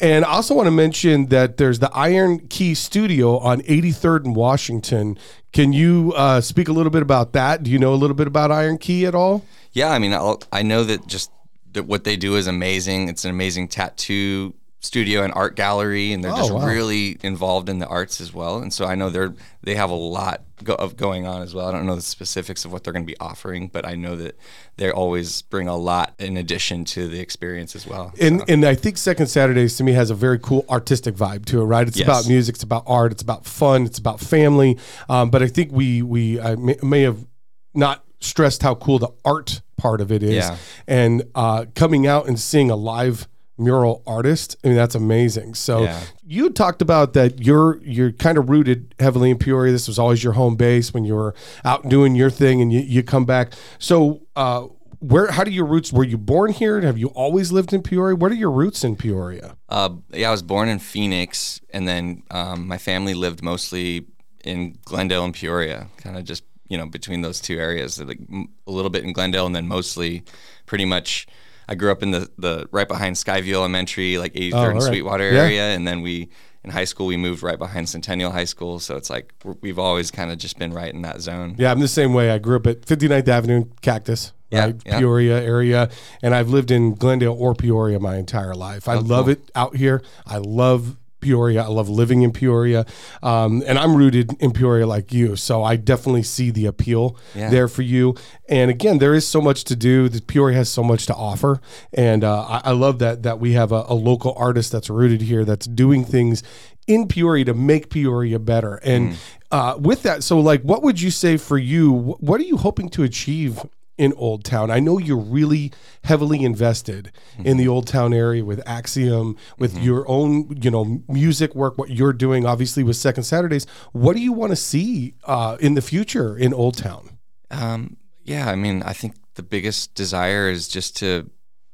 And 0.00 0.24
I 0.24 0.28
also 0.28 0.54
want 0.54 0.66
to 0.66 0.70
mention 0.70 1.26
that 1.26 1.56
there's 1.56 1.78
the 1.78 1.90
Iron 1.92 2.46
Key 2.48 2.74
Studio 2.74 3.38
on 3.38 3.60
83rd 3.62 4.24
and 4.26 4.36
Washington. 4.36 5.18
Can 5.52 5.72
you 5.72 6.12
uh, 6.16 6.40
speak 6.40 6.68
a 6.68 6.72
little 6.72 6.90
bit 6.90 7.02
about 7.02 7.32
that? 7.32 7.62
Do 7.62 7.70
you 7.70 7.78
know 7.78 7.92
a 7.92 7.96
little 7.96 8.16
bit 8.16 8.26
about 8.26 8.50
Iron 8.50 8.78
Key 8.78 9.06
at 9.06 9.14
all? 9.14 9.44
Yeah, 9.72 9.90
I 9.90 9.98
mean, 9.98 10.12
I'll, 10.12 10.42
I 10.52 10.62
know 10.62 10.84
that 10.84 11.06
just 11.06 11.30
that 11.72 11.84
what 11.84 12.04
they 12.04 12.16
do 12.16 12.36
is 12.36 12.46
amazing. 12.46 13.08
It's 13.08 13.24
an 13.24 13.30
amazing 13.30 13.68
tattoo 13.68 14.54
studio 14.80 15.24
and 15.24 15.32
art 15.34 15.56
gallery, 15.56 16.12
and 16.12 16.22
they're 16.22 16.32
Oh, 16.32 16.36
just 16.36 16.52
wow. 16.52 16.64
really 16.66 17.16
involved 17.22 17.68
in 17.68 17.78
the 17.80 17.86
arts 17.88 18.20
as 18.20 18.32
well. 18.32 18.58
And 18.58 18.72
so 18.72 18.84
I 18.86 18.94
know 18.94 19.10
they're 19.10 19.34
they 19.62 19.74
have 19.74 19.90
a 19.90 19.94
lot 19.94 20.42
go, 20.62 20.74
of 20.74 20.96
going 20.96 21.26
on 21.26 21.42
as 21.42 21.52
well. 21.52 21.66
I 21.66 21.72
don't 21.72 21.84
know 21.84 21.96
the 21.96 22.00
specifics 22.02 22.64
of 22.64 22.72
what 22.72 22.84
they're 22.84 22.92
going 22.92 23.04
to 23.04 23.10
be 23.12 23.18
offering, 23.18 23.68
but 23.68 23.84
I 23.84 23.96
know 23.96 24.14
that 24.16 24.38
they 24.76 24.90
always 24.90 25.42
bring 25.42 25.66
a 25.66 25.76
lot 25.76 26.14
in 26.20 26.36
addition 26.36 26.84
to 26.86 27.08
the 27.08 27.18
experience 27.18 27.74
as 27.74 27.86
well. 27.88 28.12
And 28.20 28.44
and 28.48 28.64
I 28.64 28.76
think 28.76 28.98
Second 28.98 29.26
Saturdays 29.26 29.76
to 29.78 29.84
me 29.84 29.92
has 29.94 30.10
a 30.10 30.14
very 30.14 30.38
cool 30.38 30.64
artistic 30.70 31.16
vibe 31.16 31.44
to 31.46 31.60
it, 31.60 31.64
right? 31.64 31.88
It's 31.88 31.98
Yes. 31.98 32.06
about 32.06 32.28
music, 32.28 32.54
it's 32.54 32.62
about 32.64 32.84
art, 32.86 33.10
it's 33.10 33.22
about 33.22 33.46
fun, 33.46 33.84
it's 33.84 33.98
about 33.98 34.20
family. 34.20 34.78
Um, 35.08 35.30
but 35.30 35.42
I 35.42 35.48
think 35.48 35.72
we 35.72 36.02
we 36.02 36.40
I 36.40 36.54
may, 36.54 36.76
may 36.82 37.02
have 37.02 37.26
not 37.74 38.04
stressed 38.20 38.62
how 38.62 38.76
cool 38.76 38.98
the 39.00 39.10
art 39.24 39.60
part 39.76 40.00
of 40.00 40.10
it 40.12 40.22
is, 40.22 40.34
Yeah. 40.34 40.56
and 40.86 41.24
uh, 41.34 41.66
coming 41.74 42.06
out 42.06 42.26
and 42.28 42.38
seeing 42.38 42.70
a 42.70 42.76
live 42.76 43.28
mural 43.58 44.02
artist. 44.06 44.56
I 44.64 44.68
mean, 44.68 44.76
that's 44.76 44.94
amazing. 44.94 45.54
So 45.54 45.82
Yeah. 45.82 46.00
you 46.24 46.50
talked 46.50 46.80
about 46.82 47.12
that 47.14 47.44
you're 47.44 47.78
you're 47.82 48.12
kind 48.12 48.38
of 48.38 48.48
rooted 48.48 48.94
heavily 48.98 49.30
in 49.30 49.38
Peoria. 49.38 49.72
This 49.72 49.88
was 49.88 49.98
always 49.98 50.22
your 50.22 50.34
home 50.34 50.56
base 50.56 50.94
when 50.94 51.04
you 51.04 51.14
were 51.14 51.34
out 51.64 51.88
doing 51.88 52.14
your 52.14 52.30
thing, 52.30 52.60
and 52.62 52.72
you, 52.72 52.80
you 52.80 53.02
come 53.02 53.24
back. 53.24 53.52
So. 53.78 54.22
Uh, 54.36 54.66
where? 55.00 55.30
How 55.30 55.44
do 55.44 55.52
your 55.52 55.64
roots? 55.64 55.92
Were 55.92 56.02
you 56.02 56.18
born 56.18 56.50
here? 56.52 56.80
Have 56.80 56.98
you 56.98 57.06
always 57.10 57.52
lived 57.52 57.72
in 57.72 57.82
Peoria? 57.82 58.16
What 58.16 58.32
are 58.32 58.34
your 58.34 58.50
roots 58.50 58.82
in 58.82 58.96
Peoria? 58.96 59.56
Uh, 59.68 59.90
yeah, 60.12 60.26
I 60.26 60.32
was 60.32 60.42
born 60.42 60.68
in 60.68 60.80
Phoenix, 60.80 61.60
and 61.70 61.86
then 61.86 62.24
um, 62.32 62.66
my 62.66 62.78
family 62.78 63.14
lived 63.14 63.40
mostly 63.40 64.06
in 64.42 64.76
Glendale 64.84 65.24
and 65.24 65.32
Peoria, 65.32 65.86
kind 65.98 66.16
of 66.16 66.24
just 66.24 66.42
you 66.68 66.76
know 66.76 66.86
between 66.86 67.20
those 67.20 67.38
two 67.40 67.60
areas. 67.60 68.00
Like 68.02 68.18
a 68.66 68.70
little 68.72 68.90
bit 68.90 69.04
in 69.04 69.12
Glendale, 69.12 69.46
and 69.46 69.54
then 69.54 69.68
mostly, 69.68 70.24
pretty 70.66 70.84
much. 70.84 71.28
I 71.68 71.74
grew 71.74 71.90
up 71.92 72.02
in 72.02 72.10
the, 72.12 72.28
the 72.38 72.66
right 72.72 72.88
behind 72.88 73.16
Skyview 73.16 73.52
Elementary, 73.54 74.16
like 74.18 74.32
83rd 74.32 74.52
Oh, 74.54 74.64
and 74.64 74.74
right. 74.74 74.82
Sweetwater 74.82 75.30
Yeah. 75.32 75.40
area, 75.42 75.62
and 75.74 75.86
then 75.86 76.00
we 76.02 76.30
in 76.64 76.70
high 76.70 76.84
school 76.84 77.06
we 77.06 77.16
moved 77.16 77.42
right 77.42 77.58
behind 77.58 77.88
Centennial 77.88 78.32
High 78.32 78.44
School. 78.44 78.78
So 78.80 78.96
it's 78.96 79.10
like 79.10 79.32
we've 79.60 79.78
always 79.78 80.10
kind 80.10 80.30
of 80.32 80.38
just 80.38 80.58
been 80.58 80.72
right 80.72 80.92
in 80.92 81.02
that 81.02 81.20
zone. 81.20 81.54
Yeah, 81.58 81.70
I'm 81.70 81.80
the 81.80 81.86
same 81.88 82.14
way. 82.14 82.30
I 82.30 82.38
grew 82.38 82.56
up 82.56 82.66
at 82.66 82.82
59th 82.82 83.28
Avenue, 83.28 83.64
Cactus, 83.82 84.32
Yeah, 84.50 84.64
right? 84.64 84.76
yeah. 84.84 84.98
Peoria 84.98 85.40
area, 85.42 85.88
and 86.22 86.34
I've 86.34 86.48
lived 86.48 86.70
in 86.70 86.94
Glendale 86.94 87.36
or 87.38 87.54
Peoria 87.54 88.00
my 88.00 88.16
entire 88.16 88.54
life. 88.54 88.88
I 88.88 88.96
Oh, 88.96 89.00
love 89.00 89.28
it 89.28 89.50
out 89.54 89.76
here. 89.76 90.02
I 90.26 90.38
love 90.38 90.96
Peoria. 91.20 91.62
I 91.62 91.66
love 91.66 91.88
living 91.88 92.22
in 92.22 92.32
Peoria, 92.32 92.86
um, 93.22 93.62
and 93.66 93.78
I'm 93.78 93.96
rooted 93.96 94.32
in 94.40 94.52
Peoria 94.52 94.86
like 94.86 95.12
you. 95.12 95.36
So 95.36 95.62
I 95.64 95.76
definitely 95.76 96.22
see 96.22 96.50
the 96.50 96.66
appeal 96.66 97.16
Yeah. 97.34 97.50
there 97.50 97.68
for 97.68 97.82
you. 97.82 98.14
And 98.48 98.70
again, 98.70 98.98
there 98.98 99.14
is 99.14 99.26
so 99.26 99.40
much 99.40 99.64
to 99.64 99.76
do. 99.76 100.08
The 100.08 100.20
Peoria 100.22 100.56
has 100.56 100.68
so 100.68 100.82
much 100.82 101.06
to 101.06 101.14
offer, 101.14 101.60
and 101.92 102.24
uh, 102.24 102.42
I, 102.42 102.60
I 102.66 102.72
love 102.72 102.98
that 103.00 103.22
that 103.22 103.38
we 103.40 103.52
have 103.52 103.72
a, 103.72 103.84
a 103.88 103.94
local 103.94 104.34
artist 104.36 104.72
that's 104.72 104.88
rooted 104.90 105.22
here 105.22 105.44
that's 105.44 105.66
doing 105.66 106.04
things 106.04 106.42
in 106.86 107.06
Peoria 107.06 107.44
to 107.44 107.54
make 107.54 107.90
Peoria 107.90 108.38
better. 108.38 108.76
And 108.82 109.16
uh, 109.50 109.76
with 109.78 110.02
that, 110.04 110.22
so 110.24 110.40
like, 110.40 110.62
what 110.62 110.82
would 110.82 111.00
you 111.00 111.10
say 111.10 111.36
for 111.36 111.58
you? 111.58 111.92
What 112.20 112.40
are 112.40 112.44
you 112.44 112.56
hoping 112.56 112.88
to 112.90 113.02
achieve? 113.02 113.60
In 113.98 114.12
Old 114.16 114.44
Town, 114.44 114.70
I 114.70 114.78
know 114.78 114.98
you're 114.98 115.16
really 115.16 115.72
heavily 116.04 116.44
invested 116.44 117.10
in 117.36 117.56
the 117.56 117.66
Old 117.66 117.88
Town 117.88 118.14
area 118.14 118.44
with 118.44 118.62
Axiom, 118.64 119.36
with 119.58 119.76
your 119.82 120.08
own, 120.08 120.56
you 120.62 120.70
know, 120.70 121.02
music 121.08 121.54
work. 121.56 121.76
What 121.76 121.90
you're 121.90 122.12
doing, 122.12 122.46
obviously, 122.46 122.84
with 122.84 122.96
Second 122.96 123.24
Saturdays. 123.24 123.66
What 123.90 124.14
do 124.14 124.22
you 124.22 124.32
want 124.32 124.52
to 124.52 124.56
see 124.56 125.14
uh, 125.24 125.56
in 125.58 125.74
the 125.74 125.82
future 125.82 126.36
in 126.36 126.54
Old 126.54 126.76
Town? 126.76 127.18
Um, 127.50 127.96
yeah, 128.22 128.48
I 128.48 128.54
mean, 128.54 128.84
I 128.84 128.92
think 128.92 129.16
the 129.34 129.42
biggest 129.42 129.94
desire 129.94 130.48
is 130.48 130.68
just 130.68 130.96
to 130.98 131.30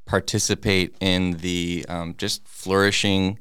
participate 0.07 0.97
in 1.01 1.39
the 1.39 1.85
um, 1.89 2.15
just 2.17 2.47
flourishing 2.49 3.39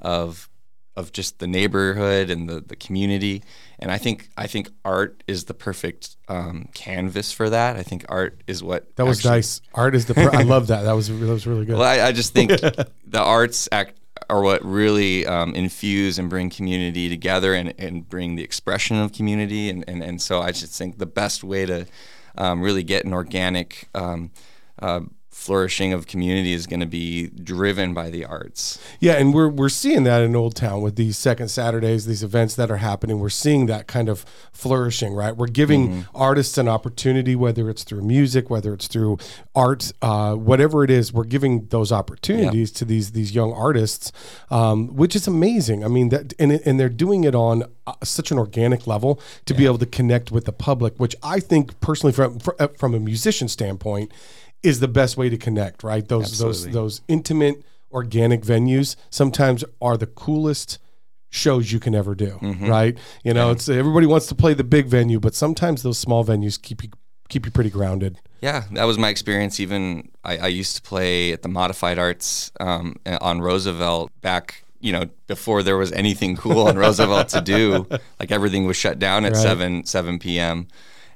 of 0.00 0.48
of 0.96 1.12
just 1.12 1.40
the 1.40 1.46
neighborhood 1.46 2.30
and 2.30 2.48
the, 2.48 2.60
the 2.60 2.76
community. 2.76 3.42
And 3.78 3.90
I 3.90 3.98
think 3.98 4.28
I 4.36 4.46
think 4.46 4.70
art 4.84 5.22
is 5.26 5.44
the 5.44 5.54
perfect 5.54 6.16
um, 6.28 6.68
canvas 6.74 7.32
for 7.32 7.50
that. 7.50 7.76
I 7.76 7.82
think 7.82 8.04
art 8.08 8.42
is 8.46 8.62
what 8.62 8.94
That 8.96 9.04
was 9.06 9.18
actually- 9.18 9.30
nice. 9.30 9.60
Art 9.74 9.94
is 9.94 10.06
the. 10.06 10.14
Per- 10.14 10.30
I 10.34 10.42
love 10.42 10.68
that. 10.68 10.82
That 10.82 10.92
was 10.92 11.08
that 11.08 11.18
was 11.26 11.46
really 11.46 11.64
good. 11.66 11.76
Well, 11.78 11.82
I, 11.88 12.06
I 12.08 12.12
just 12.12 12.32
think 12.32 12.50
the 13.06 13.20
arts 13.20 13.68
act 13.72 13.98
are 14.30 14.42
what 14.42 14.64
really 14.64 15.26
um, 15.26 15.54
infuse 15.54 16.18
and 16.18 16.30
bring 16.30 16.48
community 16.48 17.08
together 17.08 17.52
and, 17.52 17.74
and 17.78 18.08
bring 18.08 18.36
the 18.36 18.44
expression 18.44 18.96
of 18.96 19.12
community. 19.12 19.68
And, 19.68 19.84
and, 19.88 20.02
and 20.02 20.22
so 20.22 20.40
I 20.40 20.52
just 20.52 20.78
think 20.78 20.98
the 20.98 21.04
best 21.06 21.44
way 21.44 21.66
to 21.66 21.86
um, 22.38 22.62
really 22.62 22.84
get 22.84 23.04
an 23.04 23.12
organic 23.12 23.88
um, 23.94 24.30
uh, 24.80 25.00
flourishing 25.34 25.92
of 25.92 26.06
community 26.06 26.52
is 26.52 26.66
going 26.66 26.80
to 26.80 26.86
be 26.86 27.26
driven 27.28 27.92
by 27.92 28.08
the 28.08 28.24
arts. 28.24 28.78
Yeah, 29.00 29.14
and 29.14 29.34
we're 29.34 29.48
we're 29.48 29.68
seeing 29.68 30.04
that 30.04 30.22
in 30.22 30.36
Old 30.36 30.54
Town 30.54 30.80
with 30.80 30.94
these 30.96 31.18
second 31.18 31.48
Saturdays, 31.48 32.06
these 32.06 32.22
events 32.22 32.54
that 32.54 32.70
are 32.70 32.78
happening. 32.78 33.18
We're 33.18 33.28
seeing 33.28 33.66
that 33.66 33.86
kind 33.86 34.08
of 34.08 34.24
flourishing, 34.52 35.12
right? 35.12 35.36
We're 35.36 35.48
giving 35.48 35.88
mm-hmm. 35.88 36.16
artists 36.16 36.56
an 36.56 36.68
opportunity, 36.68 37.34
whether 37.34 37.68
it's 37.68 37.82
through 37.82 38.02
music, 38.02 38.48
whether 38.48 38.72
it's 38.72 38.86
through 38.86 39.18
art, 39.54 39.92
uh, 40.00 40.34
whatever 40.34 40.84
it 40.84 40.90
is. 40.90 41.12
We're 41.12 41.24
giving 41.24 41.66
those 41.66 41.90
opportunities 41.90 42.70
to 42.72 42.84
these 42.84 43.10
these 43.10 43.34
young 43.34 43.52
artists, 43.52 44.12
um, 44.50 44.94
which 44.94 45.16
is 45.16 45.26
amazing. 45.26 45.84
I 45.84 45.88
mean 45.88 46.10
that, 46.10 46.32
and 46.38 46.52
and 46.52 46.78
they're 46.78 46.88
doing 46.88 47.24
it 47.24 47.34
on 47.34 47.64
uh, 47.86 47.94
such 48.04 48.30
an 48.30 48.38
organic 48.38 48.86
level 48.86 49.20
to 49.46 49.52
yeah. 49.52 49.58
be 49.58 49.66
able 49.66 49.78
to 49.78 49.86
connect 49.86 50.30
with 50.30 50.44
the 50.44 50.52
public, 50.52 50.98
which 50.98 51.16
I 51.22 51.40
think 51.40 51.78
personally, 51.80 52.12
from 52.12 52.38
from 52.38 52.94
a 52.94 53.00
musician 53.00 53.48
standpoint 53.48 54.12
is 54.64 54.80
the 54.80 54.88
best 54.88 55.16
way 55.16 55.28
to 55.28 55.36
connect, 55.36 55.84
right? 55.84 56.08
Those 56.08 56.32
Absolutely. 56.32 56.72
those 56.72 56.74
those 56.74 57.00
intimate 57.06 57.62
organic 57.92 58.42
venues 58.42 58.96
sometimes 59.10 59.62
are 59.80 59.96
the 59.96 60.06
coolest 60.06 60.78
shows 61.30 61.70
you 61.70 61.78
can 61.78 61.94
ever 61.94 62.14
do, 62.14 62.38
mm-hmm. 62.40 62.66
right? 62.66 62.98
You 63.22 63.34
know, 63.34 63.46
yeah. 63.46 63.52
it's 63.52 63.68
everybody 63.68 64.06
wants 64.06 64.26
to 64.28 64.34
play 64.34 64.54
the 64.54 64.64
big 64.64 64.86
venue, 64.86 65.20
but 65.20 65.34
sometimes 65.34 65.82
those 65.82 65.98
small 65.98 66.24
venues 66.24 66.60
keep 66.60 66.82
you 66.82 66.90
keep 67.28 67.44
you 67.44 67.52
pretty 67.52 67.70
grounded. 67.70 68.18
Yeah, 68.40 68.64
that 68.72 68.84
was 68.84 68.98
my 68.98 69.10
experience. 69.10 69.60
Even 69.60 70.10
I, 70.24 70.38
I 70.38 70.46
used 70.48 70.76
to 70.76 70.82
play 70.82 71.32
at 71.32 71.42
the 71.42 71.48
Modified 71.48 71.98
Arts 71.98 72.50
um, 72.58 72.96
on 73.20 73.40
Roosevelt 73.40 74.10
back, 74.20 74.64
you 74.80 74.92
know, 74.92 75.04
before 75.26 75.62
there 75.62 75.76
was 75.76 75.92
anything 75.92 76.36
cool 76.36 76.68
on 76.68 76.76
Roosevelt 76.84 77.28
to 77.28 77.40
do. 77.42 77.86
Like 78.18 78.32
everything 78.32 78.66
was 78.66 78.76
shut 78.76 78.98
down 78.98 79.26
at 79.26 79.32
right. 79.32 79.42
seven 79.42 79.84
seven 79.84 80.18
p.m 80.18 80.68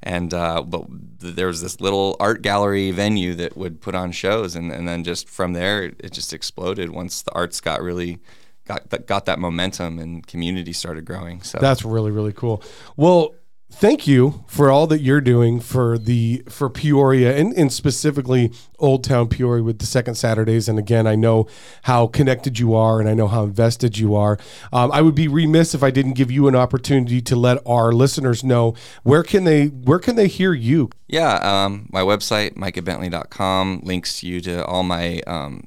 and 0.02 0.32
uh, 0.32 0.62
but 0.62 0.84
there 0.88 1.46
was 1.46 1.62
this 1.62 1.80
little 1.80 2.16
art 2.20 2.42
gallery 2.42 2.90
venue 2.90 3.34
that 3.34 3.56
would 3.56 3.80
put 3.80 3.94
on 3.94 4.12
shows, 4.12 4.54
and, 4.54 4.70
and 4.72 4.87
then 4.87 5.04
just 5.04 5.28
from 5.28 5.52
there 5.52 5.84
it 5.84 6.12
just 6.12 6.32
exploded 6.32 6.90
once 6.90 7.22
the 7.22 7.32
arts 7.32 7.61
got 7.61 7.82
really 7.82 8.18
got 8.64 9.06
got 9.06 9.24
that 9.26 9.38
momentum 9.38 9.98
and 9.98 10.26
community 10.26 10.72
started 10.72 11.04
growing. 11.04 11.42
So 11.42 11.58
that's 11.58 11.84
really 11.84 12.11
really 12.11 12.32
cool. 12.32 12.62
Well, 12.96 13.34
thank 13.70 14.07
you 14.07 14.44
for 14.46 14.70
all 14.70 14.87
that 14.88 15.00
you're 15.00 15.20
doing 15.20 15.61
for 15.61 15.98
the 15.98 16.42
for 16.48 16.68
Peoria 16.68 17.37
and, 17.37 17.52
and 17.54 17.72
specifically 17.72 18.52
Old 18.78 19.04
Town 19.04 19.28
Peoria 19.28 19.62
with 19.62 19.78
the 19.78 19.87
second 19.87 20.16
Saturdays. 20.16 20.68
And 20.68 20.78
again, 20.78 21.07
I 21.07 21.14
know 21.14 21.46
how 21.83 22.07
connected 22.07 22.59
you 22.59 22.74
are, 22.74 23.00
and 23.00 23.09
I 23.09 23.14
know 23.14 23.28
how 23.28 23.44
invested 23.44 23.98
you 23.98 24.14
are. 24.14 24.38
Um, 24.72 24.90
I 24.92 25.00
would 25.00 25.14
be 25.14 25.28
remiss 25.28 25.74
if 25.74 25.83
I 25.83 25.90
didn't 25.90 26.14
give 26.14 26.31
you 26.31 26.48
an 26.48 26.57
opportunity 26.57 27.20
to 27.22 27.37
let 27.37 27.59
our 27.66 27.92
listeners 27.92 28.42
know 28.42 28.74
where 29.02 29.22
can 29.22 29.44
they 29.44 29.66
where 29.66 29.98
can 29.98 30.16
they 30.16 30.28
hear 30.28 30.52
you. 30.52 30.90
Yeah, 31.07 31.35
um, 31.37 31.88
my 31.92 32.02
website 32.02 32.54
micahbentley.com 32.54 33.83
links 33.85 34.22
you 34.22 34.40
to 34.42 34.64
all 34.64 34.83
my 34.83 35.20
um, 35.26 35.64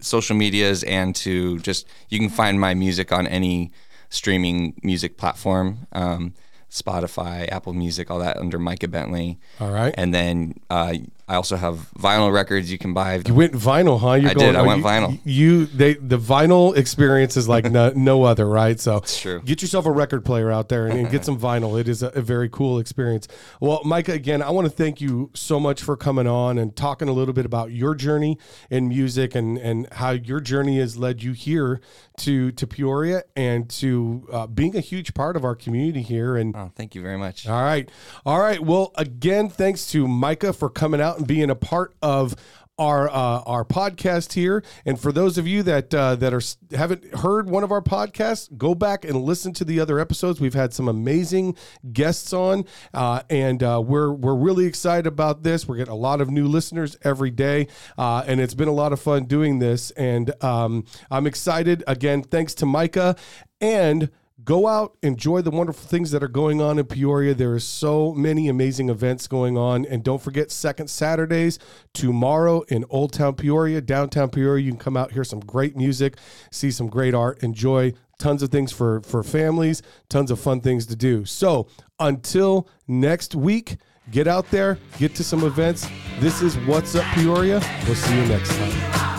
social 0.00 0.36
medias 0.36 0.82
and 0.84 1.14
to 1.16 1.58
just 1.60 1.86
you 2.08 2.18
can 2.18 2.28
find 2.28 2.60
my 2.60 2.74
music 2.74 3.12
on 3.12 3.26
any 3.26 3.72
streaming 4.08 4.78
music 4.82 5.16
platform. 5.16 5.86
Um, 5.92 6.34
Spotify, 6.76 7.50
Apple 7.50 7.72
Music, 7.72 8.10
all 8.10 8.18
that 8.18 8.36
under 8.36 8.58
Micah 8.58 8.88
Bentley. 8.88 9.38
All 9.60 9.70
right. 9.70 9.94
And 9.96 10.14
then 10.14 10.54
uh, 10.70 10.94
I 11.28 11.34
also 11.34 11.56
have 11.56 11.90
vinyl 11.98 12.32
records 12.32 12.70
you 12.70 12.78
can 12.78 12.94
buy. 12.94 13.20
You 13.26 13.34
went 13.34 13.52
vinyl, 13.52 13.98
huh? 13.98 14.12
You're 14.12 14.30
I 14.30 14.34
going, 14.34 14.52
did. 14.52 14.56
I 14.56 14.62
went 14.62 14.78
you, 14.78 14.84
vinyl. 14.84 15.20
You 15.24 15.66
they 15.66 15.94
the 15.94 16.18
vinyl 16.18 16.76
experience 16.76 17.36
is 17.36 17.48
like 17.48 17.64
no, 17.64 17.90
no 17.96 18.22
other, 18.22 18.46
right? 18.46 18.78
So 18.78 18.98
it's 18.98 19.20
true. 19.20 19.40
Get 19.40 19.60
yourself 19.60 19.86
a 19.86 19.90
record 19.90 20.24
player 20.24 20.52
out 20.52 20.68
there 20.68 20.86
and, 20.86 21.00
and 21.00 21.10
get 21.10 21.24
some 21.24 21.38
vinyl. 21.38 21.80
It 21.80 21.88
is 21.88 22.04
a, 22.04 22.08
a, 22.10 22.20
very 22.20 22.48
cool 22.48 22.78
experience. 22.78 23.26
Well, 23.58 23.82
Micah, 23.84 24.12
again, 24.12 24.40
I 24.40 24.50
want 24.50 24.66
to 24.66 24.70
thank 24.70 25.00
you 25.00 25.30
so 25.34 25.58
much 25.58 25.82
for 25.82 25.96
coming 25.96 26.28
on 26.28 26.58
and 26.58 26.76
talking 26.76 27.08
a 27.08 27.12
little 27.12 27.34
bit 27.34 27.44
about 27.44 27.72
your 27.72 27.96
journey 27.96 28.38
in 28.70 28.88
music 28.88 29.34
and 29.34 29.58
and 29.58 29.92
how 29.94 30.10
your 30.10 30.38
journey 30.38 30.78
has 30.78 30.96
led 30.96 31.24
you 31.24 31.32
here 31.32 31.80
to 32.18 32.52
to 32.52 32.68
Peoria 32.68 33.24
and 33.34 33.68
to 33.70 34.28
uh, 34.32 34.46
being 34.46 34.76
a 34.76 34.80
huge 34.80 35.12
part 35.12 35.34
of 35.34 35.44
our 35.44 35.56
community 35.56 36.02
here. 36.02 36.36
And 36.36 36.54
oh, 36.54 36.70
thank 36.76 36.94
you 36.94 37.02
very 37.02 37.18
much. 37.18 37.48
All 37.48 37.62
right, 37.62 37.90
all 38.24 38.38
right. 38.38 38.60
Well, 38.60 38.92
again, 38.94 39.48
thanks 39.48 39.90
to 39.90 40.06
Micah 40.06 40.52
for 40.52 40.70
coming 40.70 41.00
out 41.00 41.15
and 41.18 41.26
being 41.26 41.50
a 41.50 41.54
part 41.54 41.94
of 42.02 42.36
our 42.78 43.08
uh, 43.08 43.40
our 43.46 43.64
podcast 43.64 44.34
here. 44.34 44.62
And 44.84 45.00
for 45.00 45.12
those 45.12 45.38
of 45.38 45.46
you 45.46 45.62
that 45.62 45.94
uh, 45.94 46.16
that 46.16 46.34
are 46.34 46.42
haven't 46.76 47.04
heard 47.16 47.48
one 47.48 47.64
of 47.64 47.72
our 47.72 47.80
podcasts, 47.80 48.54
go 48.56 48.74
back 48.74 49.04
and 49.04 49.22
listen 49.22 49.52
to 49.54 49.64
the 49.64 49.80
other 49.80 49.98
episodes. 49.98 50.40
We've 50.40 50.54
had 50.54 50.74
some 50.74 50.88
amazing 50.88 51.56
guests 51.92 52.32
on, 52.32 52.64
uh, 52.92 53.22
and 53.30 53.62
uh, 53.62 53.82
we're 53.84 54.12
we're 54.12 54.34
really 54.34 54.66
excited 54.66 55.06
about 55.06 55.42
this. 55.42 55.66
We're 55.66 55.76
getting 55.76 55.92
a 55.92 55.96
lot 55.96 56.20
of 56.20 56.30
new 56.30 56.46
listeners 56.46 56.96
every 57.02 57.30
day, 57.30 57.68
uh, 57.96 58.24
and 58.26 58.40
it's 58.40 58.54
been 58.54 58.68
a 58.68 58.72
lot 58.72 58.92
of 58.92 59.00
fun 59.00 59.24
doing 59.24 59.58
this. 59.58 59.90
And 59.92 60.32
um, 60.44 60.84
I'm 61.10 61.26
excited 61.26 61.82
again. 61.86 62.22
Thanks 62.22 62.54
to 62.56 62.66
Micah 62.66 63.16
and 63.60 64.10
go 64.44 64.66
out, 64.66 64.96
enjoy 65.02 65.40
the 65.40 65.50
wonderful 65.50 65.88
things 65.88 66.10
that 66.10 66.22
are 66.22 66.28
going 66.28 66.60
on 66.60 66.78
in 66.78 66.84
Peoria. 66.84 67.34
There 67.34 67.54
are 67.54 67.60
so 67.60 68.12
many 68.12 68.48
amazing 68.48 68.88
events 68.88 69.26
going 69.26 69.56
on. 69.56 69.84
And 69.86 70.02
don't 70.02 70.20
forget, 70.20 70.50
second 70.50 70.88
Saturdays 70.88 71.58
tomorrow 71.94 72.62
in 72.68 72.84
Old 72.90 73.12
Town 73.12 73.34
Peoria, 73.34 73.80
downtown 73.80 74.30
Peoria. 74.30 74.64
You 74.64 74.72
can 74.72 74.78
come 74.78 74.96
out, 74.96 75.12
hear 75.12 75.24
some 75.24 75.40
great 75.40 75.76
music, 75.76 76.18
see 76.50 76.70
some 76.70 76.88
great 76.88 77.14
art, 77.14 77.42
enjoy 77.42 77.94
tons 78.18 78.42
of 78.42 78.50
things 78.50 78.72
for, 78.72 79.00
for 79.02 79.22
families, 79.22 79.82
tons 80.08 80.30
of 80.30 80.40
fun 80.40 80.60
things 80.60 80.86
to 80.86 80.96
do. 80.96 81.24
So 81.24 81.68
until 81.98 82.68
next 82.86 83.34
week, 83.34 83.76
get 84.10 84.28
out 84.28 84.50
there, 84.50 84.78
get 84.98 85.14
to 85.16 85.24
some 85.24 85.44
events. 85.44 85.88
This 86.20 86.42
is 86.42 86.56
What's 86.58 86.94
Up 86.94 87.04
Peoria. 87.14 87.60
We'll 87.86 87.94
see 87.94 88.16
you 88.16 88.26
next 88.26 88.54
time. 88.56 89.15